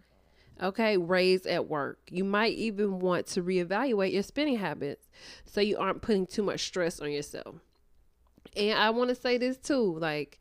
okay, 0.63 0.95
raise 0.95 1.45
at 1.45 1.67
work. 1.67 1.99
You 2.09 2.23
might 2.23 2.53
even 2.53 2.99
want 2.99 3.27
to 3.27 3.43
reevaluate 3.43 4.13
your 4.13 4.23
spending 4.23 4.59
habits 4.59 5.09
so 5.43 5.59
you 5.59 5.77
aren't 5.77 6.01
putting 6.01 6.27
too 6.27 6.43
much 6.43 6.61
stress 6.65 7.01
on 7.01 7.11
yourself. 7.11 7.55
And 8.55 8.79
I 8.79 8.91
want 8.91 9.09
to 9.09 9.15
say 9.15 9.37
this 9.37 9.57
too, 9.57 9.97
like, 9.99 10.39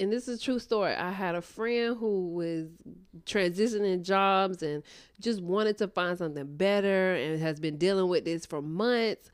and 0.00 0.10
this 0.10 0.26
is 0.26 0.40
a 0.40 0.42
true 0.42 0.58
story. 0.58 0.94
I 0.94 1.10
had 1.10 1.34
a 1.34 1.42
friend 1.42 1.96
who 1.96 2.30
was 2.30 2.68
transitioning 3.26 4.02
jobs 4.02 4.62
and 4.62 4.82
just 5.20 5.42
wanted 5.42 5.76
to 5.78 5.88
find 5.88 6.16
something 6.16 6.56
better 6.56 7.14
and 7.14 7.40
has 7.40 7.60
been 7.60 7.76
dealing 7.76 8.08
with 8.08 8.24
this 8.24 8.46
for 8.46 8.62
months. 8.62 9.30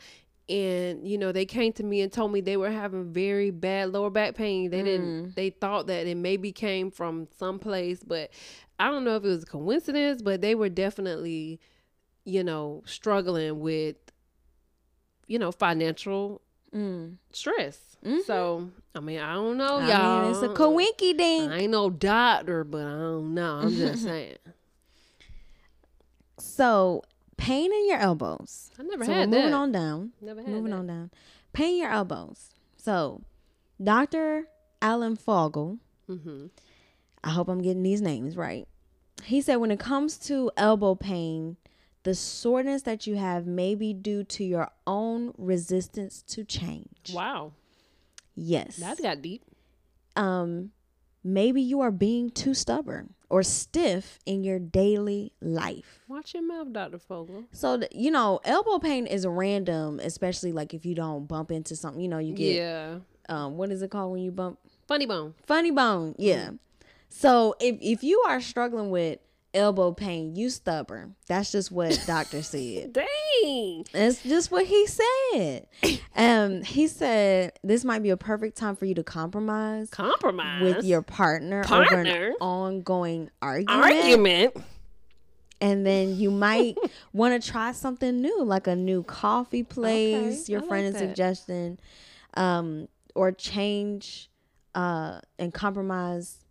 And 0.49 1.07
you 1.07 1.19
know, 1.19 1.31
they 1.31 1.47
came 1.47 1.73
to 1.75 1.85
me 1.85 2.01
and 2.01 2.13
told 2.13 2.33
me 2.33 2.41
they 2.41 2.57
were 2.57 2.71
having 2.71 3.13
very 3.13 3.51
bad 3.51 3.93
lower 3.93 4.11
back 4.11 4.35
pain. 4.35 4.71
They 4.71 4.83
didn't. 4.83 5.27
Mm. 5.27 5.35
They 5.35 5.51
thought 5.51 5.87
that 5.87 6.07
it 6.07 6.17
maybe 6.17 6.51
came 6.51 6.91
from 6.91 7.29
someplace, 7.39 8.03
but 8.03 8.31
I 8.79 8.91
don't 8.91 9.05
know 9.05 9.17
if 9.17 9.25
it 9.25 9.29
was 9.29 9.45
a 9.45 9.47
coincidence. 9.47 10.21
But 10.21 10.41
they 10.41 10.57
were 10.57 10.69
definitely, 10.69 11.61
you 12.25 12.43
know, 12.43 12.83
struggling 12.87 13.61
with, 13.61 13.97
you 15.29 15.39
know, 15.39 15.53
financial 15.53 16.43
Mm. 16.77 17.17
stress. 17.33 17.79
So 18.27 18.71
I 18.95 19.01
mean, 19.01 19.19
I 19.19 19.35
don't 19.35 19.57
know, 19.57 19.79
I 19.79 19.89
y'all. 19.89 20.23
mean, 20.23 20.31
it's 20.33 20.43
a 20.43 20.49
coinky 20.49 21.17
dink. 21.17 21.51
I 21.51 21.59
ain't 21.61 21.71
no 21.73 21.91
doctor, 21.91 22.63
but 22.65 22.87
I 22.87 22.91
don't 22.91 23.35
know. 23.35 23.55
I'm 23.63 23.75
just 23.75 24.03
saying. 24.05 24.37
So, 26.39 27.03
pain 27.37 27.73
in 27.73 27.89
your 27.89 27.99
elbows. 27.99 28.71
I 28.79 28.83
never 28.83 29.05
so 29.05 29.13
had 29.13 29.31
we're 29.31 29.39
moving 29.39 29.55
on 29.55 29.73
down. 29.73 30.13
Never 30.21 30.41
had 30.43 30.51
Moving 30.51 30.71
that. 30.71 30.77
on 30.77 30.87
down. 30.87 31.11
Pain 31.53 31.75
in 31.75 31.81
your 31.83 31.91
elbows. 31.91 32.51
So, 32.77 33.23
Dr. 33.83 34.49
Alan 34.83 35.17
Fogel, 35.17 35.79
Mm-hmm. 36.09 36.47
I 37.25 37.31
hope 37.31 37.49
I'm 37.49 37.61
getting 37.63 37.83
these 37.83 38.01
names 38.01 38.37
right. 38.37 38.69
He 39.25 39.41
said 39.41 39.57
when 39.57 39.73
it 39.73 39.81
comes 39.81 40.17
to 40.19 40.53
elbow 40.57 40.95
pain, 40.95 41.57
the 42.07 42.15
soreness 42.15 42.83
that 42.83 43.07
you 43.07 43.17
have 43.17 43.47
may 43.47 43.75
be 43.75 43.93
due 43.93 44.23
to 44.25 44.45
your 44.45 44.71
own 44.87 45.35
resistance 45.37 46.23
to 46.23 46.45
change. 46.45 47.13
Wow, 47.13 47.53
Yes. 48.35 48.77
that 48.77 49.01
got 49.03 49.21
deep. 49.23 49.43
um 50.15 50.71
maybe 51.25 51.61
you 51.61 51.81
are 51.81 51.91
being 51.91 52.31
too 52.31 52.55
stubborn 52.55 53.13
or 53.29 53.43
stiff 53.43 54.19
in 54.25 54.45
your 54.45 54.61
daily 54.61 55.33
life. 55.43 56.05
Watch 56.09 56.35
your 56.35 56.45
mouth, 56.45 56.73
Doctor 56.73 56.99
Fogel. 56.99 57.45
So 57.53 57.81
you 57.91 58.11
know, 58.13 58.39
elbow 58.45 58.79
pain 58.79 59.07
is 59.07 59.27
random, 59.27 59.99
especially 60.01 60.53
like 60.53 60.73
if 60.75 60.87
you 60.87 60.95
don't 60.95 61.27
bump 61.27 61.51
into 61.51 61.75
something. 61.75 62.01
You 62.01 62.09
know, 62.09 62.19
you 62.19 62.35
get 62.35 62.55
yeah, 62.57 62.99
um, 63.29 63.57
what 63.57 63.71
is 63.73 63.83
it 63.83 63.91
called 63.91 64.13
when 64.13 64.23
you 64.23 64.31
bump 64.31 64.59
funny 64.87 65.07
bone. 65.07 65.35
funny 65.47 65.73
bone? 65.73 66.15
Yeah. 66.19 66.51
So 67.09 67.57
if 67.61 67.77
if 67.81 68.05
you 68.05 68.23
are 68.29 68.41
struggling 68.41 68.91
with 68.91 69.19
elbow 69.57 69.93
pain, 69.93 70.37
you 70.37 70.51
stubborn. 70.51 71.17
That's 71.27 71.51
just 71.51 71.73
what 71.73 72.01
doctor 72.07 72.43
said. 72.45 72.93
Dang. 72.93 73.85
That's 73.93 74.23
just 74.23 74.51
what 74.51 74.67
he 74.67 74.87
said. 74.87 75.67
Um, 76.15 76.63
he 76.63 76.87
said 76.87 77.53
this 77.65 77.85
might 77.85 78.03
be 78.03 78.11
a 78.11 78.17
perfect 78.17 78.57
time 78.57 78.77
for 78.77 78.85
you 78.85 78.95
to 78.95 79.03
compromise 79.03 79.91
Compromise 79.91 80.63
with 80.63 80.85
your 80.85 81.03
partner, 81.03 81.65
over 81.71 82.01
an 82.01 82.35
ongoing 82.41 83.31
argument. 83.43 83.83
argument. 83.85 84.57
And 85.61 85.87
then 85.87 86.17
you 86.17 86.31
might 86.31 86.77
want 87.13 87.41
to 87.43 87.51
try 87.51 87.73
something 87.73 88.21
new, 88.21 88.45
like 88.45 88.67
a 88.67 88.77
new 88.77 89.03
coffee 89.03 89.63
place, 89.63 90.49
your 90.49 90.63
I 90.63 90.67
friend 90.67 90.87
like 90.87 90.95
is 90.95 91.01
suggesting, 91.01 91.79
um, 92.35 92.89
or 93.15 93.33
change 93.33 94.29
uh, 94.75 95.21
and 95.39 95.55
compromise 95.55 96.45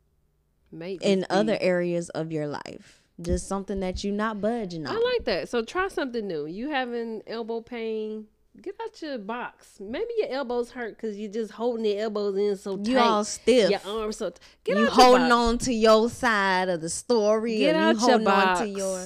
Mate, 0.72 1.01
in 1.01 1.25
other 1.29 1.57
areas 1.62 2.10
of 2.10 2.31
your 2.31 2.48
life. 2.48 3.01
Just 3.22 3.48
something 3.48 3.79
that 3.79 4.03
you're 4.03 4.13
not 4.13 4.41
budging 4.41 4.86
on. 4.86 4.95
I 4.95 5.00
like 5.00 5.25
that. 5.25 5.48
So 5.50 5.63
try 5.63 5.88
something 5.88 6.27
new. 6.27 6.45
You 6.48 6.69
having 6.69 7.22
elbow 7.27 7.62
pain? 7.62 8.25
Get 8.62 8.75
out 8.81 9.01
your 9.01 9.17
box. 9.17 9.77
Maybe 9.79 10.10
your 10.17 10.29
elbows 10.31 10.72
hurt 10.72 10.95
because 10.98 11.17
you're 11.17 11.31
just 11.31 11.51
holding 11.51 11.86
your 11.86 12.03
elbows 12.03 12.38
in 12.38 12.57
so 12.57 12.77
tight. 12.77 12.88
you 12.88 12.98
all 12.98 13.24
stiff. 13.24 13.69
Your 13.69 13.79
arms 13.86 14.17
so. 14.17 14.29
T- 14.31 14.38
Get 14.65 14.77
you 14.77 14.84
out 14.84 14.86
your 14.86 14.91
holding 15.05 15.31
on 15.31 15.57
to 15.60 15.74
your 15.74 16.10
side 16.10 16.67
of 16.69 16.81
the 16.81 16.89
story, 16.89 17.57
Get 17.57 17.75
out 17.75 17.95
you 17.95 18.01
your 18.01 18.10
holding 18.10 18.25
box. 18.25 18.60
on 18.62 18.67
to 18.67 18.72
your 18.74 19.05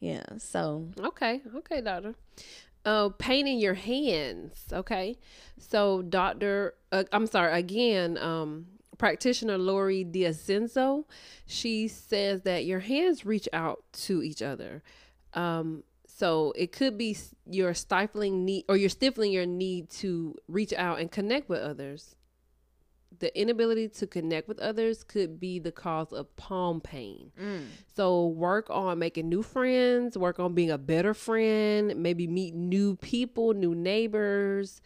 yeah. 0.00 0.22
So 0.38 0.88
Okay, 0.98 1.40
okay, 1.56 1.80
doctor. 1.80 2.14
Uh, 2.84 3.10
pain 3.10 3.46
in 3.46 3.58
your 3.58 3.74
hands. 3.74 4.64
Okay, 4.72 5.18
so 5.58 6.02
doctor, 6.02 6.74
uh, 6.90 7.04
I'm 7.12 7.26
sorry 7.26 7.52
again. 7.58 8.16
Um, 8.18 8.66
practitioner 9.00 9.56
Lori 9.56 10.04
Diacenzo, 10.04 11.04
she 11.46 11.88
says 11.88 12.42
that 12.42 12.66
your 12.66 12.80
hands 12.80 13.24
reach 13.24 13.48
out 13.50 13.82
to 13.92 14.22
each 14.22 14.42
other. 14.42 14.82
Um, 15.32 15.84
so 16.06 16.52
it 16.54 16.70
could 16.72 16.98
be 16.98 17.16
your 17.46 17.72
stifling 17.72 18.44
need 18.44 18.66
or 18.68 18.76
you're 18.76 18.90
stifling 18.90 19.32
your 19.32 19.46
need 19.46 19.88
to 19.90 20.36
reach 20.48 20.74
out 20.74 21.00
and 21.00 21.10
connect 21.10 21.48
with 21.48 21.62
others. 21.62 22.14
The 23.20 23.36
inability 23.38 23.88
to 23.88 24.06
connect 24.06 24.48
with 24.48 24.58
others 24.60 25.02
could 25.02 25.40
be 25.40 25.58
the 25.58 25.72
cause 25.72 26.12
of 26.12 26.36
palm 26.36 26.82
pain. 26.82 27.32
So 27.96 28.26
work 28.26 28.68
on 28.68 28.98
making 28.98 29.30
new 29.30 29.42
friends, 29.42 30.18
work 30.18 30.38
on 30.38 30.52
being 30.52 30.70
a 30.70 30.78
better 30.78 31.14
friend, 31.14 31.96
maybe 31.96 32.26
meet 32.26 32.54
new 32.54 32.96
people, 32.96 33.54
new 33.54 33.74
neighbors. 33.74 34.82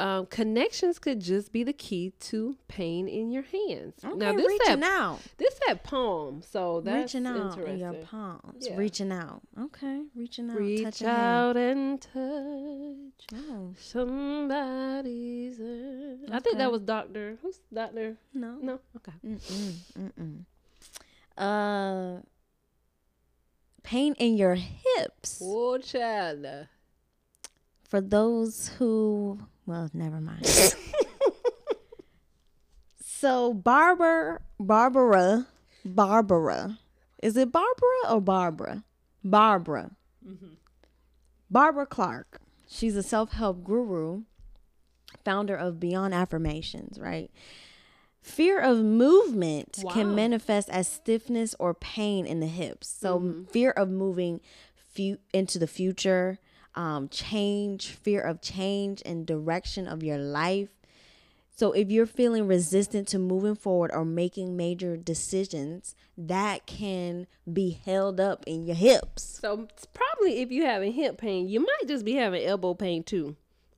Um, 0.00 0.26
connections 0.26 1.00
could 1.00 1.20
just 1.20 1.52
be 1.52 1.64
the 1.64 1.72
key 1.72 2.12
to 2.20 2.56
pain 2.68 3.08
in 3.08 3.32
your 3.32 3.42
hands. 3.42 3.94
okay, 4.04 4.14
now 4.14 4.32
this 4.32 4.46
reaching 4.46 4.66
had 4.68 4.82
out. 4.84 5.20
this 5.38 5.58
palm, 5.82 6.40
so 6.48 6.80
that's 6.80 7.14
reaching 7.14 7.26
out 7.26 7.36
interesting. 7.36 7.72
in 7.74 7.78
your 7.80 7.94
palms. 7.94 8.66
Yeah. 8.68 8.76
Reaching 8.76 9.10
out. 9.10 9.40
Okay, 9.60 10.02
reaching 10.14 10.50
out. 10.50 10.56
Reach 10.56 10.84
touching 10.84 11.06
hand. 11.08 11.20
out 11.20 11.56
and 11.56 12.00
touch 12.00 13.40
Oh, 13.50 13.74
somebody's. 13.78 15.58
hand. 15.58 16.28
I 16.32 16.38
think 16.38 16.58
that 16.58 16.70
was 16.70 16.82
Doctor. 16.82 17.36
Who's 17.42 17.58
Doctor? 17.74 18.16
no. 18.32 18.56
No, 18.60 18.78
okay. 18.96 19.12
Mm-mm, 19.26 19.74
mm-mm. 19.98 20.44
Uh, 21.36 22.20
pain 23.82 24.14
in 24.14 24.36
your 24.36 24.54
hips. 24.54 25.40
Oh, 25.42 25.78
child. 25.78 26.46
For 27.88 28.00
those 28.00 28.68
who, 28.78 29.38
well, 29.68 29.90
never 29.92 30.18
mind. 30.20 30.46
so 33.04 33.52
Barbara, 33.52 34.40
Barbara, 34.58 35.46
Barbara. 35.84 36.78
Is 37.22 37.36
it 37.36 37.52
Barbara 37.52 38.10
or 38.10 38.20
Barbara? 38.22 38.84
Barbara. 39.22 39.90
Mm-hmm. 40.26 40.54
Barbara 41.50 41.86
Clark, 41.86 42.40
she's 42.66 42.96
a 42.96 43.02
self 43.02 43.32
help 43.32 43.62
guru, 43.62 44.22
founder 45.24 45.54
of 45.56 45.78
Beyond 45.80 46.14
Affirmations, 46.14 46.98
right? 46.98 47.30
Fear 48.22 48.60
of 48.60 48.78
movement 48.78 49.80
Wow. 49.82 49.92
can 49.92 50.14
manifest 50.14 50.68
as 50.70 50.88
stiffness 50.88 51.54
or 51.58 51.72
pain 51.74 52.26
in 52.26 52.40
the 52.40 52.46
hips. 52.46 52.88
So, 52.88 53.18
mm-hmm. 53.20 53.44
fear 53.44 53.70
of 53.70 53.88
moving 53.90 54.40
fu- 54.94 55.18
into 55.32 55.58
the 55.58 55.66
future, 55.66 56.38
um, 56.74 57.08
change, 57.08 57.88
fear 57.88 58.20
of 58.20 58.40
change 58.40 59.02
and 59.04 59.26
direction 59.26 59.86
of 59.86 60.02
your 60.02 60.18
life. 60.18 60.68
So, 61.56 61.72
if 61.72 61.90
you're 61.90 62.06
feeling 62.06 62.46
resistant 62.46 63.08
to 63.08 63.18
moving 63.18 63.56
forward 63.56 63.90
or 63.92 64.04
making 64.04 64.56
major 64.56 64.96
decisions, 64.96 65.96
that 66.16 66.66
can 66.66 67.26
be 67.52 67.70
held 67.84 68.20
up 68.20 68.44
in 68.46 68.64
your 68.64 68.76
hips. 68.76 69.38
So 69.42 69.66
it's 69.68 69.86
probably 69.86 70.40
if 70.40 70.50
you 70.52 70.66
having 70.66 70.92
hip 70.92 71.18
pain, 71.18 71.48
you 71.48 71.60
might 71.60 71.88
just 71.88 72.04
be 72.04 72.14
having 72.14 72.44
elbow 72.44 72.74
pain 72.74 73.02
too. 73.02 73.34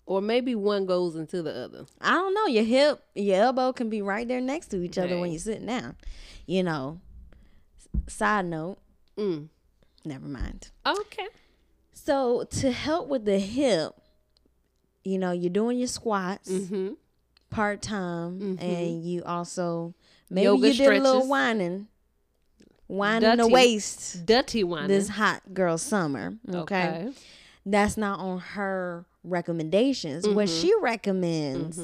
Or 0.07 0.21
maybe 0.21 0.55
one 0.55 0.87
goes 0.87 1.15
into 1.17 1.41
the 1.43 1.55
other. 1.55 1.87
I 2.01 2.11
don't 2.13 2.35
know. 2.35 2.47
Your 2.47 2.65
hip, 2.65 3.03
your 3.15 3.37
elbow 3.37 3.73
can 3.73 3.89
be 3.89 4.03
right 4.03 4.27
there 4.27 4.41
next 4.41 4.69
to 4.69 4.83
each 4.83 4.99
other 4.99 5.19
when 5.19 5.31
you're 5.31 5.39
sitting 5.39 5.67
down. 5.67 5.97
You 6.47 6.63
know. 6.65 7.01
Side 8.09 8.47
note, 8.47 8.79
Mm. 9.17 9.49
never 10.05 10.27
mind. 10.27 10.71
Okay. 10.87 11.29
So 12.05 12.45
to 12.61 12.73
help 12.73 13.09
with 13.09 13.25
the 13.25 13.39
hip, 13.39 13.93
you 15.05 15.19
know, 15.19 15.33
you're 15.33 15.51
doing 15.51 15.79
your 15.79 15.89
squats 15.89 16.51
Mm-hmm. 16.51 16.95
part 17.51 17.83
time, 17.83 18.59
and 18.61 19.05
you 19.05 19.23
also 19.25 19.95
maybe 20.31 20.45
Yoga 20.45 20.69
you 20.69 20.75
did 20.75 20.87
a 20.87 20.91
little 20.93 21.11
stretches. 21.13 21.29
whining, 21.29 21.87
whining 22.87 23.37
the 23.37 23.49
waist 23.49 24.25
Dirty 24.27 24.65
one. 24.65 24.89
this 24.89 25.09
hot 25.09 25.43
girl 25.55 25.79
summer. 25.79 26.35
Okay. 26.53 27.13
that's 27.67 27.97
not 27.97 28.19
on 28.21 28.39
her 28.39 29.05
recommendations. 29.25 30.27
What 30.27 30.49
Mm-hmm. 30.49 30.61
she 30.63 30.75
recommends 30.81 31.81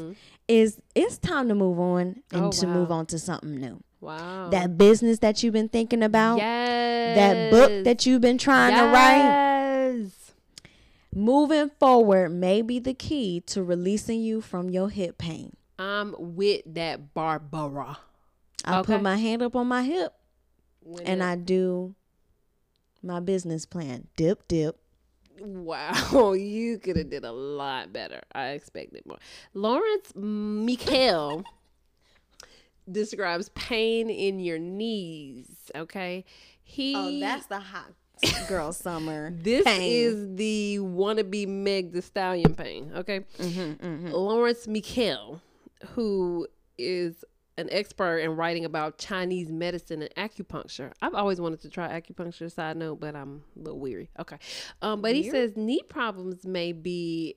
is 0.48 0.80
it's 0.94 1.18
time 1.18 1.48
to 1.48 1.54
move 1.54 1.78
on 1.78 2.22
and 2.32 2.44
Oh, 2.46 2.50
to 2.52 2.66
wow. 2.66 2.72
move 2.74 2.90
on 2.90 3.06
to 3.06 3.18
something 3.18 3.56
new. 3.60 3.82
Wow. 4.00 4.50
That 4.50 4.78
business 4.78 5.18
that 5.20 5.42
you've 5.42 5.52
been 5.54 5.68
thinking 5.68 6.02
about, 6.02 6.36
yes. 6.38 7.16
that 7.16 7.50
book 7.50 7.84
that 7.84 8.06
you've 8.06 8.20
been 8.20 8.38
trying 8.38 8.74
to 8.76 8.84
write, 8.84 9.16
Yes. 9.18 9.45
Moving 11.16 11.70
forward 11.80 12.28
may 12.30 12.60
be 12.60 12.78
the 12.78 12.92
key 12.94 13.40
to 13.46 13.62
releasing 13.62 14.20
you 14.20 14.40
from 14.42 14.68
your 14.68 14.90
hip 14.90 15.16
pain. 15.16 15.56
I'm 15.78 16.14
with 16.18 16.62
that 16.74 17.14
Barbara. 17.14 17.98
I 18.64 18.80
Okay. 18.80 18.94
put 18.94 19.02
my 19.02 19.16
hand 19.16 19.42
up 19.42 19.56
on 19.56 19.66
my 19.66 19.82
hip 19.82 20.12
When 20.80 21.06
and 21.06 21.20
it- 21.22 21.24
I 21.24 21.36
do 21.36 21.94
my 23.02 23.20
business 23.20 23.64
plan. 23.66 24.08
Dip, 24.16 24.46
dip. 24.46 24.78
Wow, 25.40 26.32
you 26.34 26.78
could 26.78 26.96
have 26.96 27.10
did 27.10 27.24
a 27.24 27.32
lot 27.32 27.92
better. 27.92 28.20
I 28.32 28.50
expected 28.50 29.04
more. 29.06 29.18
Lawrence 29.54 30.14
Mikhail 30.14 31.44
describes 32.90 33.48
pain 33.50 34.08
in 34.10 34.38
your 34.40 34.58
knees. 34.58 35.70
Okay, 35.74 36.24
he. 36.62 36.94
Oh, 36.96 37.20
that's 37.20 37.46
the 37.46 37.58
hot 37.60 37.92
girl 38.48 38.72
summer. 38.72 39.30
This 39.30 39.64
pain. 39.64 39.82
is 39.82 40.36
the 40.36 40.78
wannabe 40.80 41.46
Meg 41.46 41.92
the 41.92 42.02
Stallion 42.02 42.54
pain. 42.54 42.92
Okay, 42.94 43.20
Mm-hmm, 43.38 44.10
Lawrence 44.10 44.66
Mikhail, 44.66 45.40
who 45.88 46.46
is 46.78 47.24
an 47.58 47.68
expert 47.70 48.18
in 48.18 48.36
writing 48.36 48.64
about 48.64 48.98
Chinese 48.98 49.50
medicine 49.50 50.02
and 50.02 50.14
acupuncture. 50.14 50.92
I've 51.00 51.14
always 51.14 51.40
wanted 51.40 51.60
to 51.62 51.70
try 51.70 51.88
acupuncture. 52.00 52.50
Side 52.52 52.76
note, 52.76 53.00
but 53.00 53.16
I'm 53.16 53.42
a 53.56 53.62
little 53.62 53.80
weary. 53.80 54.10
Okay, 54.18 54.38
um, 54.82 55.00
but 55.00 55.14
he 55.14 55.30
says 55.30 55.56
knee 55.56 55.82
problems 55.88 56.46
may 56.46 56.72
be 56.72 57.36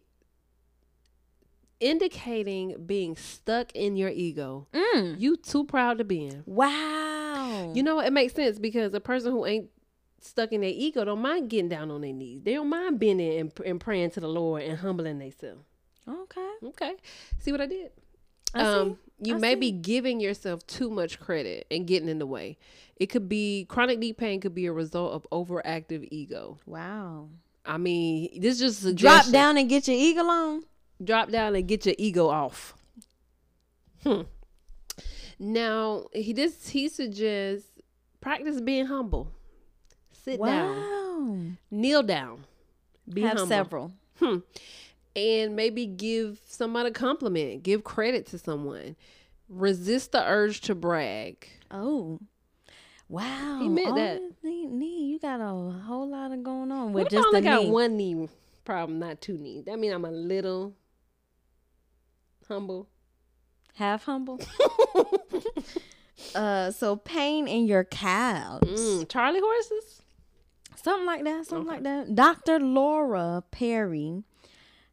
indicating 1.79 2.75
being 2.85 3.15
stuck 3.15 3.71
in 3.73 3.95
your 3.95 4.09
ego. 4.09 4.67
Mm. 4.73 5.19
You 5.19 5.37
too 5.37 5.63
proud 5.63 5.97
to 5.99 6.03
be 6.03 6.25
in. 6.25 6.43
Wow. 6.45 7.71
You 7.73 7.83
know, 7.83 7.99
it 7.99 8.11
makes 8.11 8.33
sense 8.33 8.59
because 8.59 8.93
a 8.93 8.99
person 8.99 9.31
who 9.31 9.45
ain't 9.45 9.69
stuck 10.21 10.51
in 10.51 10.61
their 10.61 10.69
ego 10.73 11.05
don't 11.05 11.21
mind 11.21 11.49
getting 11.49 11.69
down 11.69 11.91
on 11.91 12.01
their 12.01 12.13
knees. 12.13 12.41
They 12.43 12.53
don't 12.53 12.69
mind 12.69 12.99
there 12.99 13.39
and, 13.39 13.51
and 13.65 13.79
praying 13.79 14.11
to 14.11 14.19
the 14.19 14.27
Lord 14.27 14.63
and 14.63 14.77
humbling 14.77 15.19
themselves. 15.19 15.63
okay. 16.07 16.49
Okay. 16.63 16.93
See 17.39 17.51
what 17.51 17.61
I 17.61 17.65
did? 17.67 17.91
I 18.53 18.61
um, 18.61 18.97
you 19.21 19.35
I 19.35 19.37
may 19.37 19.53
see. 19.53 19.59
be 19.59 19.71
giving 19.71 20.19
yourself 20.19 20.65
too 20.65 20.89
much 20.89 21.19
credit 21.19 21.67
and 21.69 21.85
getting 21.87 22.09
in 22.09 22.19
the 22.19 22.25
way. 22.25 22.57
It 22.95 23.07
could 23.07 23.29
be 23.29 23.65
chronic 23.69 23.99
knee 23.99 24.13
pain 24.13 24.41
could 24.41 24.55
be 24.55 24.65
a 24.65 24.73
result 24.73 25.13
of 25.13 25.27
overactive 25.31 26.07
ego. 26.11 26.57
Wow. 26.65 27.29
I 27.65 27.77
mean, 27.77 28.41
this 28.41 28.55
is 28.55 28.59
just 28.59 28.85
a 28.85 28.93
Drop 28.93 29.29
down 29.29 29.57
and 29.57 29.69
get 29.69 29.87
your 29.87 29.97
ego 29.97 30.23
on. 30.23 30.63
drop 31.03 31.29
down 31.29 31.55
and 31.55 31.67
get 31.67 31.85
your 31.85 31.95
ego 31.97 32.27
off. 32.27 32.73
Hmm. 34.03 34.21
Now 35.37 36.07
he 36.13 36.33
just 36.33 36.69
he 36.69 36.89
suggests 36.89 37.67
practice 38.21 38.59
being 38.61 38.87
humble. 38.87 39.31
Sit 40.23 40.41
down, 40.43 41.57
kneel 41.71 42.03
down, 42.03 42.45
be 43.11 43.21
Have 43.21 43.31
humble. 43.37 43.47
several. 43.47 43.91
Hmm. 44.19 44.37
And 45.15 45.55
maybe 45.55 45.85
give 45.85 46.39
somebody 46.45 46.89
a 46.89 46.91
compliment, 46.93 47.63
give 47.63 47.83
credit 47.83 48.25
to 48.27 48.37
someone. 48.37 48.95
Resist 49.47 50.11
the 50.11 50.23
urge 50.23 50.61
to 50.61 50.75
brag. 50.75 51.47
Oh. 51.71 52.19
Wow. 53.07 53.57
He 53.59 53.67
meant 53.69 53.87
All 53.89 53.95
that. 53.95 54.21
Knee, 54.43 55.05
you 55.05 55.19
got 55.19 55.41
a 55.41 55.47
whole 55.47 56.07
lot 56.07 56.31
of 56.31 56.43
going 56.43 56.71
on 56.71 56.93
What 56.93 57.05
with 57.05 57.07
I 57.07 57.09
just 57.17 57.27
only 57.27 57.41
the 57.41 57.47
got 57.47 57.63
knee. 57.63 57.71
one 57.71 57.97
knee 57.97 58.29
problem, 58.63 58.99
not 58.99 59.19
two 59.19 59.37
knees? 59.37 59.65
That 59.65 59.79
means 59.79 59.95
I'm 59.95 60.05
a 60.05 60.11
little 60.11 60.75
humble. 62.47 62.87
Half 63.75 64.03
humble. 64.05 64.39
uh, 66.35 66.69
so 66.71 66.95
pain 66.97 67.47
in 67.47 67.65
your 67.65 67.83
calves. 67.83 68.79
Mm, 68.79 69.09
Charlie 69.09 69.39
horses? 69.41 70.01
Something 70.83 71.05
like 71.05 71.23
that. 71.23 71.45
Something 71.45 71.67
like 71.67 71.83
that. 71.83 72.15
Dr. 72.15 72.59
Laura 72.59 73.43
Perry, 73.51 74.23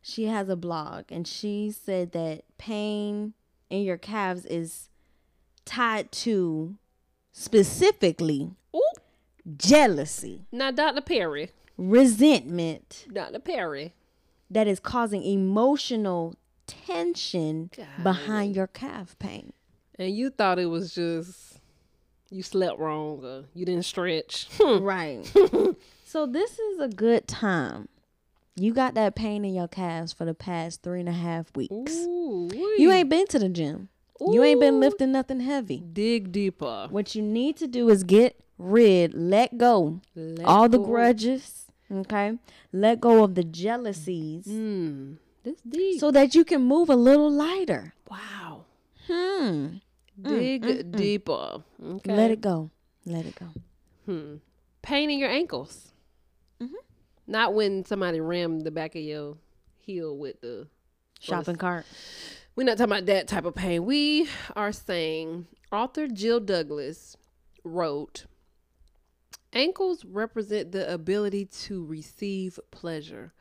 she 0.02 0.24
has 0.26 0.48
a 0.48 0.56
blog 0.56 1.04
and 1.10 1.26
she 1.26 1.70
said 1.70 2.12
that 2.12 2.42
pain 2.58 3.34
in 3.70 3.82
your 3.82 3.96
calves 3.98 4.44
is 4.46 4.88
tied 5.64 6.10
to 6.12 6.76
specifically 7.32 8.50
Ooh. 8.74 8.82
jealousy, 9.56 10.46
Now, 10.52 10.70
Dr. 10.70 11.00
Perry. 11.02 11.50
resentment 11.76 13.06
Dr. 13.12 13.38
Perry. 13.38 13.92
that 14.50 14.66
is 14.66 14.80
causing 14.80 15.22
emotional 15.22 16.34
tension 16.66 17.70
Golly. 17.76 17.88
behind 18.02 18.56
your 18.56 18.66
calf 18.66 19.16
pain. 19.18 19.52
And 19.98 20.14
you 20.14 20.30
thought 20.30 20.58
it 20.58 20.66
was 20.66 20.94
just 20.94 21.55
you 22.30 22.42
slept 22.42 22.78
wrong 22.78 23.24
or 23.24 23.44
you 23.54 23.64
didn't 23.64 23.84
stretch. 23.84 24.48
Right. 24.60 25.24
so 26.04 26.26
this 26.26 26.58
is 26.58 26.80
a 26.80 26.88
good 26.88 27.26
time. 27.28 27.88
You 28.58 28.72
got 28.72 28.94
that 28.94 29.14
pain 29.14 29.44
in 29.44 29.54
your 29.54 29.68
calves 29.68 30.12
for 30.14 30.24
the 30.24 30.32
past 30.34 30.82
three 30.82 31.00
and 31.00 31.08
a 31.08 31.12
half 31.12 31.54
weeks. 31.54 31.92
Ooh, 31.92 32.48
You 32.78 32.90
ain't 32.90 33.10
been 33.10 33.26
to 33.28 33.38
the 33.38 33.48
gym. 33.50 33.88
You 34.18 34.42
ain't 34.42 34.60
been 34.60 34.80
lifting 34.80 35.12
nothing 35.12 35.40
heavy. 35.40 35.78
dig 35.92 36.32
deeper. 36.32 36.86
What 36.90 37.14
you 37.14 37.20
need 37.20 37.56
to 37.58 37.66
do 37.66 37.90
is 37.90 38.02
get 38.02 38.40
rid, 38.58 39.12
let 39.12 39.58
go 39.58 40.00
Let 40.14 40.46
all 40.46 40.70
the 40.70 40.78
grudges, 40.78 41.66
okay? 41.92 42.38
Let 42.72 42.98
go 43.00 43.22
of 43.22 43.34
the 43.34 43.44
jealousies 43.44 44.46
Mm, 44.46 45.18
this 45.42 45.60
deep. 45.68 46.00
so 46.00 46.10
that 46.12 46.34
you 46.34 46.42
can 46.46 46.62
move 46.62 46.88
a 46.88 46.96
little 46.96 47.30
lighter. 47.30 47.92
wow. 48.10 48.64
Hmm. 49.06 49.66
Dig 50.20 50.90
deeper. 50.92 51.62
Okay. 51.82 52.16
Let 52.16 52.30
it 52.30 52.40
go. 52.40 52.70
Let 53.04 53.26
it 53.26 53.34
go. 53.34 53.46
Hmm. 54.06 54.36
Pain 54.82 55.10
in 55.10 55.18
your 55.18 55.30
ankles. 55.30 55.92
Mhm. 56.60 56.70
Not 57.26 57.54
when 57.54 57.84
somebody 57.84 58.20
rammed 58.20 58.62
the 58.62 58.70
back 58.70 58.94
of 58.94 59.02
your 59.02 59.36
heel 59.78 60.16
with 60.16 60.40
the. 60.40 60.68
Shopping 61.20 61.56
cart. 61.56 61.86
We're 62.54 62.64
not 62.64 62.76
talking 62.78 62.92
about 62.92 63.06
that 63.06 63.26
type 63.26 63.44
of 63.46 63.54
pain. 63.54 63.84
We 63.84 64.28
are 64.54 64.70
saying 64.72 65.46
author 65.72 66.06
Jill 66.08 66.40
Douglas 66.40 67.16
wrote 67.64 68.26
ankles 69.52 70.04
represent 70.04 70.72
the 70.72 70.92
ability 70.92 71.46
to 71.46 71.84
receive 71.84 72.60
pleasure. 72.70 73.32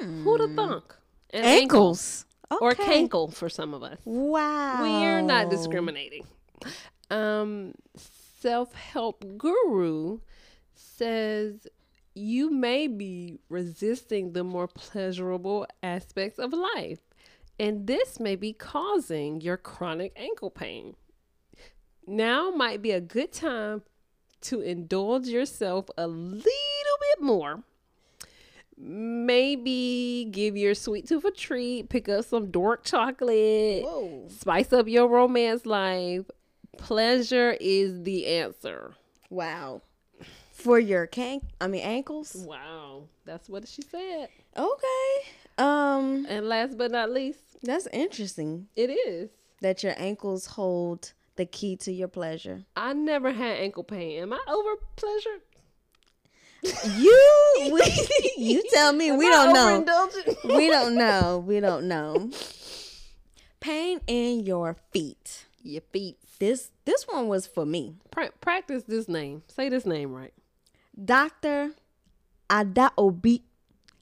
Who'd 0.00 0.40
have 0.40 0.54
thunk? 0.54 0.94
An 1.30 1.44
ankle 1.44 1.78
Ankles. 1.88 2.26
Or 2.60 2.72
Okay. 2.72 3.06
cankle 3.06 3.32
for 3.32 3.48
some 3.48 3.74
of 3.74 3.82
us. 3.82 3.98
Wow. 4.04 4.80
We're 4.82 5.22
not 5.22 5.50
discriminating. 5.50 6.26
Um, 7.10 7.74
Self 7.96 8.74
help 8.74 9.24
guru 9.38 10.20
says 10.74 11.66
you 12.14 12.50
may 12.50 12.86
be 12.86 13.38
resisting 13.48 14.32
the 14.32 14.44
more 14.44 14.68
pleasurable 14.68 15.66
aspects 15.82 16.38
of 16.38 16.52
life, 16.52 17.00
and 17.58 17.86
this 17.86 18.20
may 18.20 18.36
be 18.36 18.52
causing 18.52 19.40
your 19.40 19.56
chronic 19.56 20.12
ankle 20.16 20.50
pain. 20.50 20.94
Now 22.06 22.50
might 22.50 22.82
be 22.82 22.90
a 22.90 23.00
good 23.00 23.32
time 23.32 23.82
to 24.42 24.60
indulge 24.60 25.26
yourself 25.26 25.86
a 25.96 26.06
little 26.06 26.42
bit 26.42 27.20
more. 27.22 27.62
Maybe 28.76 30.28
give 30.30 30.56
your 30.56 30.74
sweet 30.74 31.06
tooth 31.08 31.24
a 31.24 31.30
treat, 31.30 31.88
pick 31.88 32.08
up 32.08 32.24
some 32.24 32.50
dark 32.50 32.84
chocolate, 32.84 33.82
Whoa. 33.84 34.26
spice 34.28 34.72
up 34.72 34.88
your 34.88 35.08
romance 35.08 35.64
life. 35.66 36.24
Pleasure 36.78 37.56
is 37.60 38.02
the 38.02 38.26
answer. 38.26 38.94
Wow. 39.30 39.82
For 40.52 40.78
your 40.78 41.06
can 41.06 41.40
I 41.60 41.66
mean 41.66 41.82
ankles? 41.82 42.34
Wow, 42.36 43.04
that's 43.24 43.48
what 43.48 43.66
she 43.68 43.82
said. 43.82 44.28
Okay. 44.56 45.28
Um 45.58 46.26
And 46.28 46.48
last 46.48 46.76
but 46.78 46.90
not 46.90 47.10
least, 47.10 47.40
that's 47.62 47.86
interesting 47.92 48.68
it 48.76 48.90
is. 48.90 49.30
that 49.60 49.82
your 49.82 49.94
ankles 49.96 50.46
hold 50.46 51.12
the 51.36 51.44
key 51.46 51.76
to 51.76 51.92
your 51.92 52.08
pleasure. 52.08 52.64
I 52.76 52.92
never 52.92 53.32
had 53.32 53.58
ankle 53.58 53.84
pain. 53.84 54.22
Am 54.22 54.32
I 54.32 54.40
over 54.48 54.76
pleasure? 54.96 55.38
You 56.64 57.70
we, 57.72 57.82
you 58.38 58.62
tell 58.72 58.92
me 58.92 59.12
we 59.12 59.28
don't 59.28 59.52
know. 59.52 59.84
We 60.44 60.70
don't 60.70 60.94
know. 60.96 61.44
We 61.46 61.60
don't 61.60 61.86
know. 61.88 62.30
Pain 63.60 64.00
in 64.06 64.46
your 64.46 64.76
feet. 64.90 65.44
Your 65.62 65.82
feet. 65.92 66.16
This 66.38 66.70
this 66.86 67.06
one 67.06 67.28
was 67.28 67.46
for 67.46 67.66
me. 67.66 67.96
Pra- 68.10 68.32
practice 68.40 68.84
this 68.84 69.08
name. 69.08 69.42
Say 69.48 69.68
this 69.68 69.84
name 69.84 70.12
right. 70.12 70.32
Dr. 71.02 71.72
Adaobi 72.48 73.42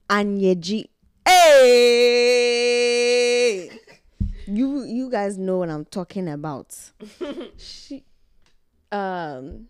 Anyeji. 0.09 0.85
Hey! 1.25 2.49
You 4.47 4.83
you 4.83 5.09
guys 5.09 5.37
know 5.37 5.57
what 5.57 5.69
I'm 5.69 5.85
talking 5.85 6.29
about. 6.29 6.77
she 7.57 8.03
um 8.91 9.67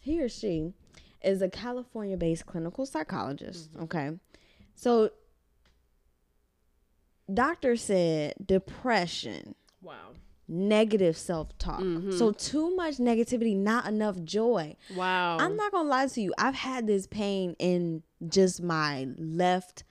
he 0.00 0.22
or 0.22 0.28
she 0.28 0.74
is 1.22 1.42
a 1.42 1.48
California-based 1.48 2.46
clinical 2.46 2.86
psychologist, 2.86 3.72
mm-hmm. 3.72 3.82
okay? 3.84 4.10
So 4.74 5.10
doctor 7.32 7.76
said 7.76 8.34
depression 8.44 9.54
Wow. 9.82 10.12
negative 10.48 11.16
self-talk. 11.16 11.80
Mm-hmm. 11.80 12.12
So 12.12 12.32
too 12.32 12.74
much 12.74 12.96
negativity, 12.96 13.56
not 13.56 13.86
enough 13.86 14.22
joy. 14.24 14.76
Wow. 14.94 15.38
I'm 15.38 15.56
not 15.56 15.72
gonna 15.72 15.88
lie 15.88 16.06
to 16.06 16.20
you. 16.20 16.32
I've 16.38 16.54
had 16.54 16.86
this 16.86 17.06
pain 17.06 17.54
in 17.58 18.02
just 18.28 18.62
my 18.62 19.08
left 19.18 19.84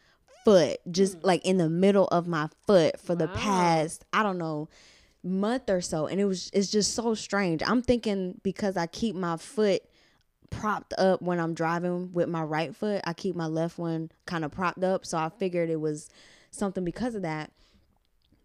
foot, 0.43 0.79
just 0.89 1.19
mm. 1.19 1.25
like 1.25 1.45
in 1.45 1.57
the 1.57 1.69
middle 1.69 2.07
of 2.07 2.27
my 2.27 2.49
foot 2.65 2.99
for 2.99 3.15
the 3.15 3.27
past, 3.27 4.05
I 4.13 4.23
don't 4.23 4.37
know, 4.37 4.69
month 5.23 5.69
or 5.69 5.81
so. 5.81 6.07
And 6.07 6.19
it 6.19 6.25
was 6.25 6.49
it's 6.53 6.71
just 6.71 6.95
so 6.95 7.13
strange. 7.13 7.61
I'm 7.65 7.81
thinking 7.81 8.39
because 8.43 8.77
I 8.77 8.87
keep 8.87 9.15
my 9.15 9.37
foot 9.37 9.81
propped 10.49 10.93
up 10.97 11.21
when 11.21 11.39
I'm 11.39 11.53
driving 11.53 12.11
with 12.13 12.29
my 12.29 12.43
right 12.43 12.75
foot, 12.75 13.01
I 13.05 13.13
keep 13.13 13.35
my 13.35 13.45
left 13.47 13.77
one 13.77 14.11
kind 14.25 14.45
of 14.45 14.51
propped 14.51 14.83
up. 14.83 15.05
So 15.05 15.17
I 15.17 15.29
figured 15.29 15.69
it 15.69 15.79
was 15.79 16.09
something 16.51 16.83
because 16.83 17.15
of 17.15 17.21
that. 17.23 17.51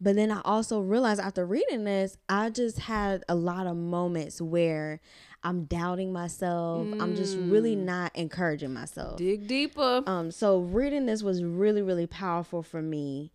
But 0.01 0.17
then 0.17 0.33
I 0.33 0.41
also 0.45 0.81
realized 0.81 1.21
after 1.21 1.47
reading 1.47 1.85
this, 1.85 2.19
I 2.29 2.51
just 2.51 2.81
had 2.81 3.23
a 3.29 3.37
lot 3.37 3.69
of 3.69 3.77
moments 3.77 4.41
where 4.41 5.01
I'm 5.45 5.65
doubting 5.65 6.13
myself. 6.13 6.89
I'm 7.01 7.15
just 7.15 7.37
really 7.37 7.77
not 7.77 8.11
encouraging 8.15 8.73
myself. 8.73 9.17
Dig 9.17 9.47
deeper. 9.47 10.03
Um, 10.07 10.33
so 10.33 10.59
reading 10.59 11.07
this 11.07 11.23
was 11.23 11.45
really, 11.45 11.83
really 11.83 12.09
powerful 12.09 12.65
for 12.65 12.83
me. 12.83 13.31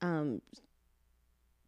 Um, 0.00 0.40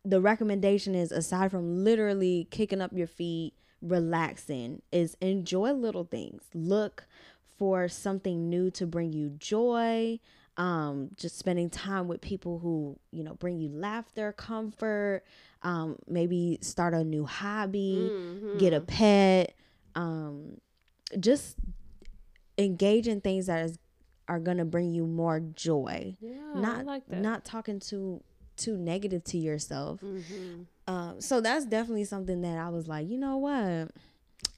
the 0.04 0.20
recommendation 0.20 0.94
is 0.94 1.12
aside 1.12 1.50
from 1.50 1.84
literally 1.84 2.48
kicking 2.50 2.80
up 2.80 2.92
your 2.94 3.06
feet, 3.06 3.52
relaxing, 3.80 4.82
is 4.92 5.16
enjoy 5.20 5.72
little 5.72 6.04
things. 6.04 6.42
Look 6.54 7.06
for 7.56 7.88
something 7.88 8.48
new 8.48 8.70
to 8.72 8.86
bring 8.86 9.12
you 9.12 9.30
joy. 9.30 10.20
Um, 10.56 11.10
just 11.16 11.38
spending 11.38 11.70
time 11.70 12.08
with 12.08 12.20
people 12.20 12.58
who, 12.58 12.98
you 13.12 13.22
know, 13.22 13.34
bring 13.34 13.58
you 13.60 13.68
laughter, 13.68 14.32
comfort, 14.32 15.22
um, 15.62 15.96
maybe 16.08 16.58
start 16.62 16.94
a 16.94 17.04
new 17.04 17.24
hobby, 17.24 18.10
Mm-hmm. 18.12 18.58
get 18.58 18.72
a 18.72 18.80
pet, 18.80 19.54
um, 19.94 20.58
just 21.20 21.56
engage 22.56 23.06
in 23.06 23.20
things 23.20 23.46
that 23.46 23.64
is 23.64 23.78
are 24.26 24.40
gonna 24.40 24.64
bring 24.64 24.92
you 24.92 25.06
more 25.06 25.40
joy. 25.40 26.16
Yeah, 26.20 26.36
not 26.54 26.84
like 26.84 27.06
that. 27.08 27.20
not 27.20 27.44
talking 27.44 27.78
too 27.80 28.22
too 28.56 28.76
negative 28.76 29.22
to 29.24 29.38
yourself. 29.38 30.00
Mhm. 30.00 30.66
Um, 30.88 31.20
so 31.20 31.42
that's 31.42 31.66
definitely 31.66 32.04
something 32.04 32.40
that 32.40 32.56
I 32.56 32.70
was 32.70 32.88
like, 32.88 33.08
you 33.08 33.18
know 33.18 33.36
what, 33.36 33.90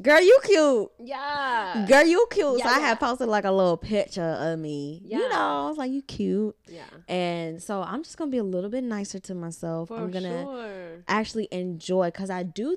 girl, 0.01 0.21
you 0.21 0.39
cute. 0.45 0.89
Yeah. 1.01 1.85
Girl, 1.89 2.07
you 2.07 2.27
cute. 2.31 2.61
Yeah, 2.61 2.67
so 2.67 2.71
I 2.71 2.79
yeah. 2.79 2.87
had 2.87 3.01
posted 3.01 3.29
like 3.29 3.45
a 3.45 3.51
little 3.51 3.77
picture 3.77 4.23
of 4.39 4.59
me. 4.61 5.03
Yeah. 5.05 5.19
You 5.19 5.29
know, 5.29 5.65
I 5.65 5.69
was 5.69 5.77
like, 5.77 5.91
you 5.91 6.03
cute. 6.03 6.57
Yeah. 6.69 6.85
And 7.09 7.61
so 7.61 7.83
I'm 7.83 8.05
just 8.05 8.17
gonna 8.17 8.31
be 8.31 8.39
a 8.39 8.45
little 8.45 8.71
bit 8.71 8.85
nicer 8.85 9.19
to 9.19 9.35
myself. 9.35 9.89
For 9.89 9.97
I'm 9.97 10.13
gonna 10.13 10.45
sure. 10.45 11.05
actually 11.09 11.49
enjoy 11.51 12.07
because 12.07 12.31
I 12.31 12.45
do 12.45 12.77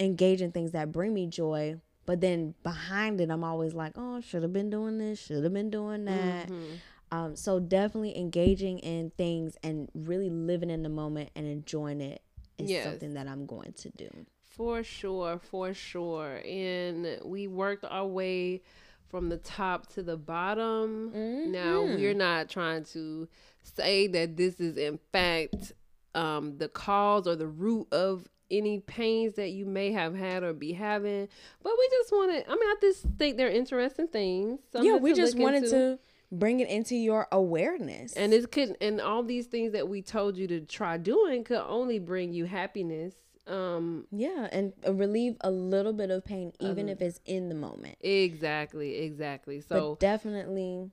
engage 0.00 0.42
in 0.42 0.50
things 0.50 0.72
that 0.72 0.90
bring 0.90 1.14
me 1.14 1.28
joy. 1.28 1.76
But 2.04 2.20
then 2.20 2.54
behind 2.64 3.20
it, 3.20 3.30
I'm 3.30 3.44
always 3.44 3.74
like, 3.74 3.92
oh, 3.94 4.20
should 4.20 4.42
have 4.42 4.52
been 4.52 4.70
doing 4.70 4.98
this, 4.98 5.20
should 5.20 5.44
have 5.44 5.52
been 5.52 5.70
doing 5.70 6.04
that. 6.06 6.48
Mhm. 6.48 6.78
Um, 7.12 7.36
so 7.36 7.60
definitely 7.60 8.18
engaging 8.18 8.80
in 8.80 9.12
things 9.16 9.56
and 9.62 9.88
really 9.94 10.30
living 10.30 10.70
in 10.70 10.82
the 10.82 10.88
moment 10.88 11.30
and 11.36 11.46
enjoying 11.46 12.00
it 12.00 12.22
is 12.64 12.70
Yes. 12.70 12.84
something 12.84 13.14
that 13.14 13.26
I'm 13.28 13.46
going 13.46 13.72
to 13.74 13.90
do. 13.90 14.08
For 14.48 14.82
sure, 14.82 15.38
for 15.38 15.72
sure. 15.72 16.40
And 16.44 17.18
we 17.24 17.46
worked 17.48 17.84
our 17.84 18.06
way 18.06 18.62
from 19.08 19.28
the 19.28 19.38
top 19.38 19.86
to 19.94 20.02
the 20.02 20.16
bottom. 20.16 21.10
Now, 21.50 21.82
Mhm. 21.82 21.94
we're 21.96 22.14
not 22.14 22.48
trying 22.48 22.84
to 22.86 23.28
say 23.62 24.06
that 24.08 24.36
this 24.36 24.60
is, 24.60 24.76
in 24.76 24.98
fact, 25.12 25.72
um, 26.14 26.58
the 26.58 26.68
cause 26.68 27.26
or 27.26 27.36
the 27.36 27.46
root 27.46 27.88
of 27.92 28.28
any 28.50 28.80
pains 28.80 29.34
that 29.36 29.48
you 29.50 29.64
may 29.64 29.92
have 29.92 30.14
had 30.14 30.42
or 30.42 30.52
be 30.52 30.72
having. 30.72 31.26
But 31.62 31.72
we 31.78 31.88
just 31.90 32.12
wanted, 32.12 32.44
I 32.46 32.50
mean, 32.54 32.68
I 32.68 32.74
just 32.82 33.06
think 33.18 33.38
they're 33.38 33.48
interesting 33.50 34.08
things. 34.08 34.60
yeah, 34.74 34.96
we 34.96 35.14
just 35.14 35.38
wanted 35.38 35.64
into. 35.64 35.70
to 35.70 35.98
bring 36.32 36.58
it 36.60 36.68
into 36.68 36.96
your 36.96 37.28
awareness. 37.30 38.14
And 38.14 38.32
it 38.32 38.50
could, 38.50 38.76
and 38.80 39.00
all 39.00 39.22
these 39.22 39.46
things 39.46 39.72
that 39.72 39.86
we 39.88 40.00
told 40.02 40.36
you 40.36 40.48
to 40.48 40.60
try 40.62 40.96
doing 40.96 41.44
could 41.44 41.62
only 41.68 41.98
bring 41.98 42.32
you 42.32 42.46
happiness. 42.46 43.14
Um, 43.46 44.06
yeah, 44.10 44.48
and 44.52 44.72
uh, 44.86 44.94
relieve 44.94 45.36
a 45.42 45.50
little 45.50 45.92
bit 45.92 46.10
of 46.10 46.24
pain, 46.24 46.52
even 46.60 46.84
Um, 46.86 46.88
if 46.90 47.02
it's 47.02 47.20
in 47.26 47.48
the 47.48 47.54
moment. 47.56 47.96
exactly, 48.00 48.98
exactly. 48.98 49.60
So 49.60 49.90
but 49.90 50.00
definitely 50.00 50.90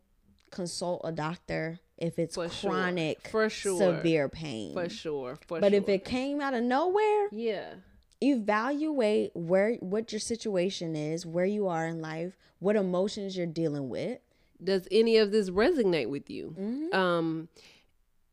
consult 0.51 1.01
a 1.03 1.11
doctor 1.11 1.79
if 1.97 2.17
it's 2.17 2.33
For 2.33 2.49
sure. 2.49 2.71
chronic, 2.71 3.27
For 3.27 3.49
sure. 3.49 3.77
severe 3.77 4.29
pain. 4.29 4.73
for 4.73 4.89
sure, 4.89 5.37
for 5.47 5.59
But 5.59 5.73
sure. 5.73 5.79
if 5.81 5.89
it 5.89 6.03
came 6.03 6.41
out 6.41 6.55
of 6.55 6.63
nowhere, 6.63 7.27
yeah, 7.31 7.75
evaluate 8.21 9.31
where 9.35 9.75
what 9.75 10.11
your 10.11 10.19
situation 10.19 10.95
is, 10.95 11.25
where 11.25 11.45
you 11.45 11.67
are 11.67 11.85
in 11.87 12.01
life, 12.01 12.33
what 12.59 12.75
emotions 12.75 13.37
you're 13.37 13.45
dealing 13.47 13.89
with. 13.89 14.19
Does 14.63 14.87
any 14.91 15.17
of 15.17 15.31
this 15.31 15.49
resonate 15.49 16.09
with 16.09 16.29
you? 16.29 16.55
Mhm. 16.59 16.93
Um, 16.93 17.49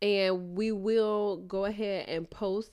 and 0.03 0.57
we 0.57 0.73
will 0.73 1.39
go 1.39 1.65
ahead 1.65 2.09
and 2.09 2.29
post 2.29 2.73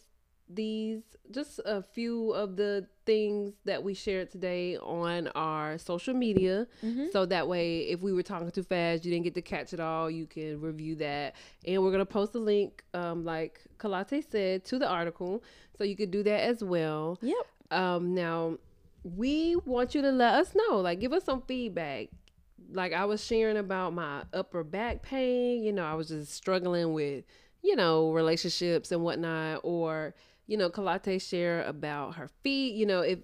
these 0.49 1.01
just 1.31 1.59
a 1.65 1.81
few 1.81 2.31
of 2.31 2.57
the 2.57 2.85
things 3.05 3.53
that 3.63 3.81
we 3.81 3.93
shared 3.93 4.29
today 4.29 4.77
on 4.77 5.27
our 5.29 5.77
social 5.77 6.13
media 6.13 6.67
Mhm. 6.83 7.11
so 7.11 7.25
that 7.25 7.47
way 7.47 7.79
if 7.87 8.01
we 8.01 8.11
were 8.11 8.21
talking 8.23 8.51
too 8.51 8.61
fast 8.61 9.03
you 9.05 9.11
didn't 9.11 9.23
get 9.23 9.33
to 9.35 9.41
catch 9.41 9.73
it 9.73 9.79
all 9.79 10.11
you 10.11 10.25
can 10.27 10.59
review 10.59 10.95
that 10.95 11.33
and 11.65 11.81
we're 11.81 11.91
going 11.91 11.99
to 11.99 12.05
post 12.05 12.35
a 12.35 12.39
link 12.39 12.83
um, 12.93 13.23
like 13.23 13.61
kalate 13.79 14.23
said 14.29 14.65
to 14.65 14.77
the 14.77 14.87
article 14.87 15.41
so 15.77 15.83
you 15.85 15.95
could 15.95 16.11
do 16.11 16.23
that 16.23 16.41
as 16.41 16.61
well 16.63 17.17
Yep. 17.21 17.47
um 17.71 18.13
now 18.13 18.57
we 19.03 19.55
want 19.65 19.95
you 19.95 20.01
to 20.01 20.11
let 20.11 20.33
us 20.35 20.53
know 20.53 20.77
like 20.81 20.99
give 20.99 21.13
us 21.13 21.23
some 21.23 21.41
feedback 21.41 22.09
like 22.73 22.91
i 22.93 23.05
was 23.05 23.23
sharing 23.23 23.57
about 23.57 23.93
my 23.93 24.23
upper 24.33 24.63
back 24.63 25.01
pain 25.01 25.63
you 25.63 25.71
know 25.71 25.85
i 25.85 25.93
was 25.93 26.07
just 26.09 26.33
struggling 26.33 26.93
with 26.93 27.23
you 27.61 27.75
know 27.75 28.11
relationships 28.11 28.91
and 28.91 29.03
whatnot 29.03 29.59
or 29.63 30.13
you 30.47 30.57
know 30.57 30.69
kalate 30.69 31.21
share 31.21 31.63
about 31.63 32.15
her 32.15 32.27
feet 32.41 32.73
you 32.75 32.85
know 32.85 33.01
if 33.01 33.19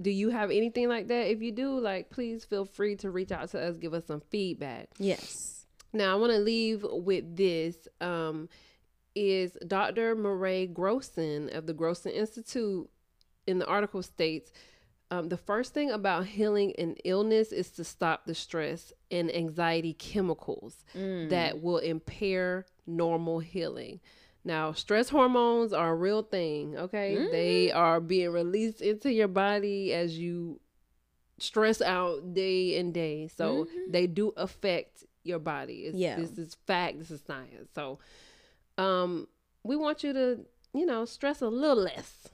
do 0.00 0.10
you 0.10 0.28
have 0.30 0.50
anything 0.50 0.88
like 0.88 1.08
that 1.08 1.30
if 1.30 1.40
you 1.42 1.50
do 1.52 1.78
like 1.78 2.10
please 2.10 2.44
feel 2.44 2.64
free 2.64 2.94
to 2.96 3.10
reach 3.10 3.32
out 3.32 3.48
to 3.48 3.60
us 3.60 3.76
give 3.78 3.94
us 3.94 4.04
some 4.06 4.20
feedback 4.30 4.88
Yes. 4.98 5.66
now 5.92 6.12
I 6.12 6.16
want 6.16 6.32
to 6.32 6.38
leave 6.38 6.84
with 6.88 7.36
this. 7.36 7.88
Um, 8.00 8.48
is 9.16 9.56
Dr. 9.68 10.16
Murray 10.16 10.68
Grossan 10.72 11.56
of 11.56 11.66
the 11.66 11.72
Grossan 11.72 12.12
Institute 12.12 12.90
in 13.46 13.60
the 13.60 13.66
article 13.66 14.02
states 14.02 14.50
um, 15.18 15.28
the 15.28 15.36
first 15.36 15.74
thing 15.74 15.90
about 15.90 16.26
healing 16.26 16.72
an 16.78 16.96
illness 17.04 17.52
is 17.52 17.70
to 17.72 17.84
stop 17.84 18.26
the 18.26 18.34
stress 18.34 18.92
and 19.10 19.34
anxiety 19.34 19.92
chemicals 19.94 20.84
Mm. 20.94 21.30
that 21.30 21.62
will 21.62 21.78
impair 21.78 22.66
normal 22.86 23.38
healing. 23.40 24.00
Now, 24.44 24.72
stress 24.72 25.08
hormones 25.08 25.72
are 25.72 25.92
a 25.92 25.94
real 25.94 26.22
thing, 26.22 26.76
okay? 26.76 27.16
They 27.30 27.72
are 27.72 28.00
being 28.00 28.30
released 28.30 28.82
into 28.82 29.10
your 29.10 29.28
body 29.28 29.92
as 29.94 30.18
you 30.18 30.60
stress 31.38 31.80
out 31.80 32.34
day 32.34 32.78
and 32.78 32.92
day. 32.92 33.28
So 33.28 33.66
they 33.88 34.06
do 34.06 34.32
affect 34.36 35.04
your 35.22 35.38
body. 35.38 35.86
It's, 35.86 35.96
Yeah. 35.96 36.16
This 36.16 36.36
is 36.38 36.54
fact. 36.66 36.98
This 36.98 37.10
is 37.10 37.22
science. 37.26 37.70
So, 37.74 37.98
um, 38.76 39.28
we 39.62 39.76
want 39.76 40.04
you 40.04 40.12
to, 40.12 40.44
you 40.74 40.84
know, 40.84 41.04
stress 41.06 41.40
a 41.40 41.48
little 41.48 41.82
less. 41.82 42.28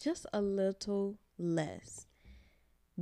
just 0.00 0.26
a 0.34 0.40
little 0.42 1.16
less. 1.38 2.06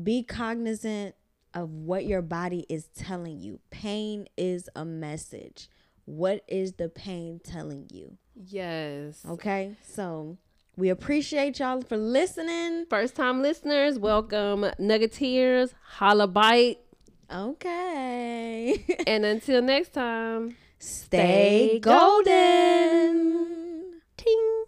Be 0.00 0.22
cognizant 0.22 1.14
of 1.54 1.70
what 1.70 2.06
your 2.06 2.22
body 2.22 2.66
is 2.68 2.86
telling 2.96 3.40
you. 3.40 3.60
Pain 3.70 4.26
is 4.36 4.68
a 4.74 4.84
message. 4.84 5.68
What 6.04 6.42
is 6.48 6.74
the 6.74 6.88
pain 6.88 7.40
telling 7.44 7.88
you? 7.92 8.16
Yes. 8.34 9.20
Okay, 9.28 9.76
so 9.86 10.38
we 10.76 10.88
appreciate 10.88 11.58
y'all 11.58 11.82
for 11.82 11.96
listening. 11.96 12.86
First 12.88 13.14
time 13.14 13.42
listeners, 13.42 13.98
welcome. 13.98 14.64
Nuggeteers, 14.78 15.74
holla 15.82 16.26
bite. 16.26 16.78
Okay, 17.32 18.84
and 19.06 19.24
until 19.24 19.62
next 19.62 19.92
time, 19.92 20.56
stay 20.78 21.78
golden. 21.80 24.00
ting. 24.16 24.61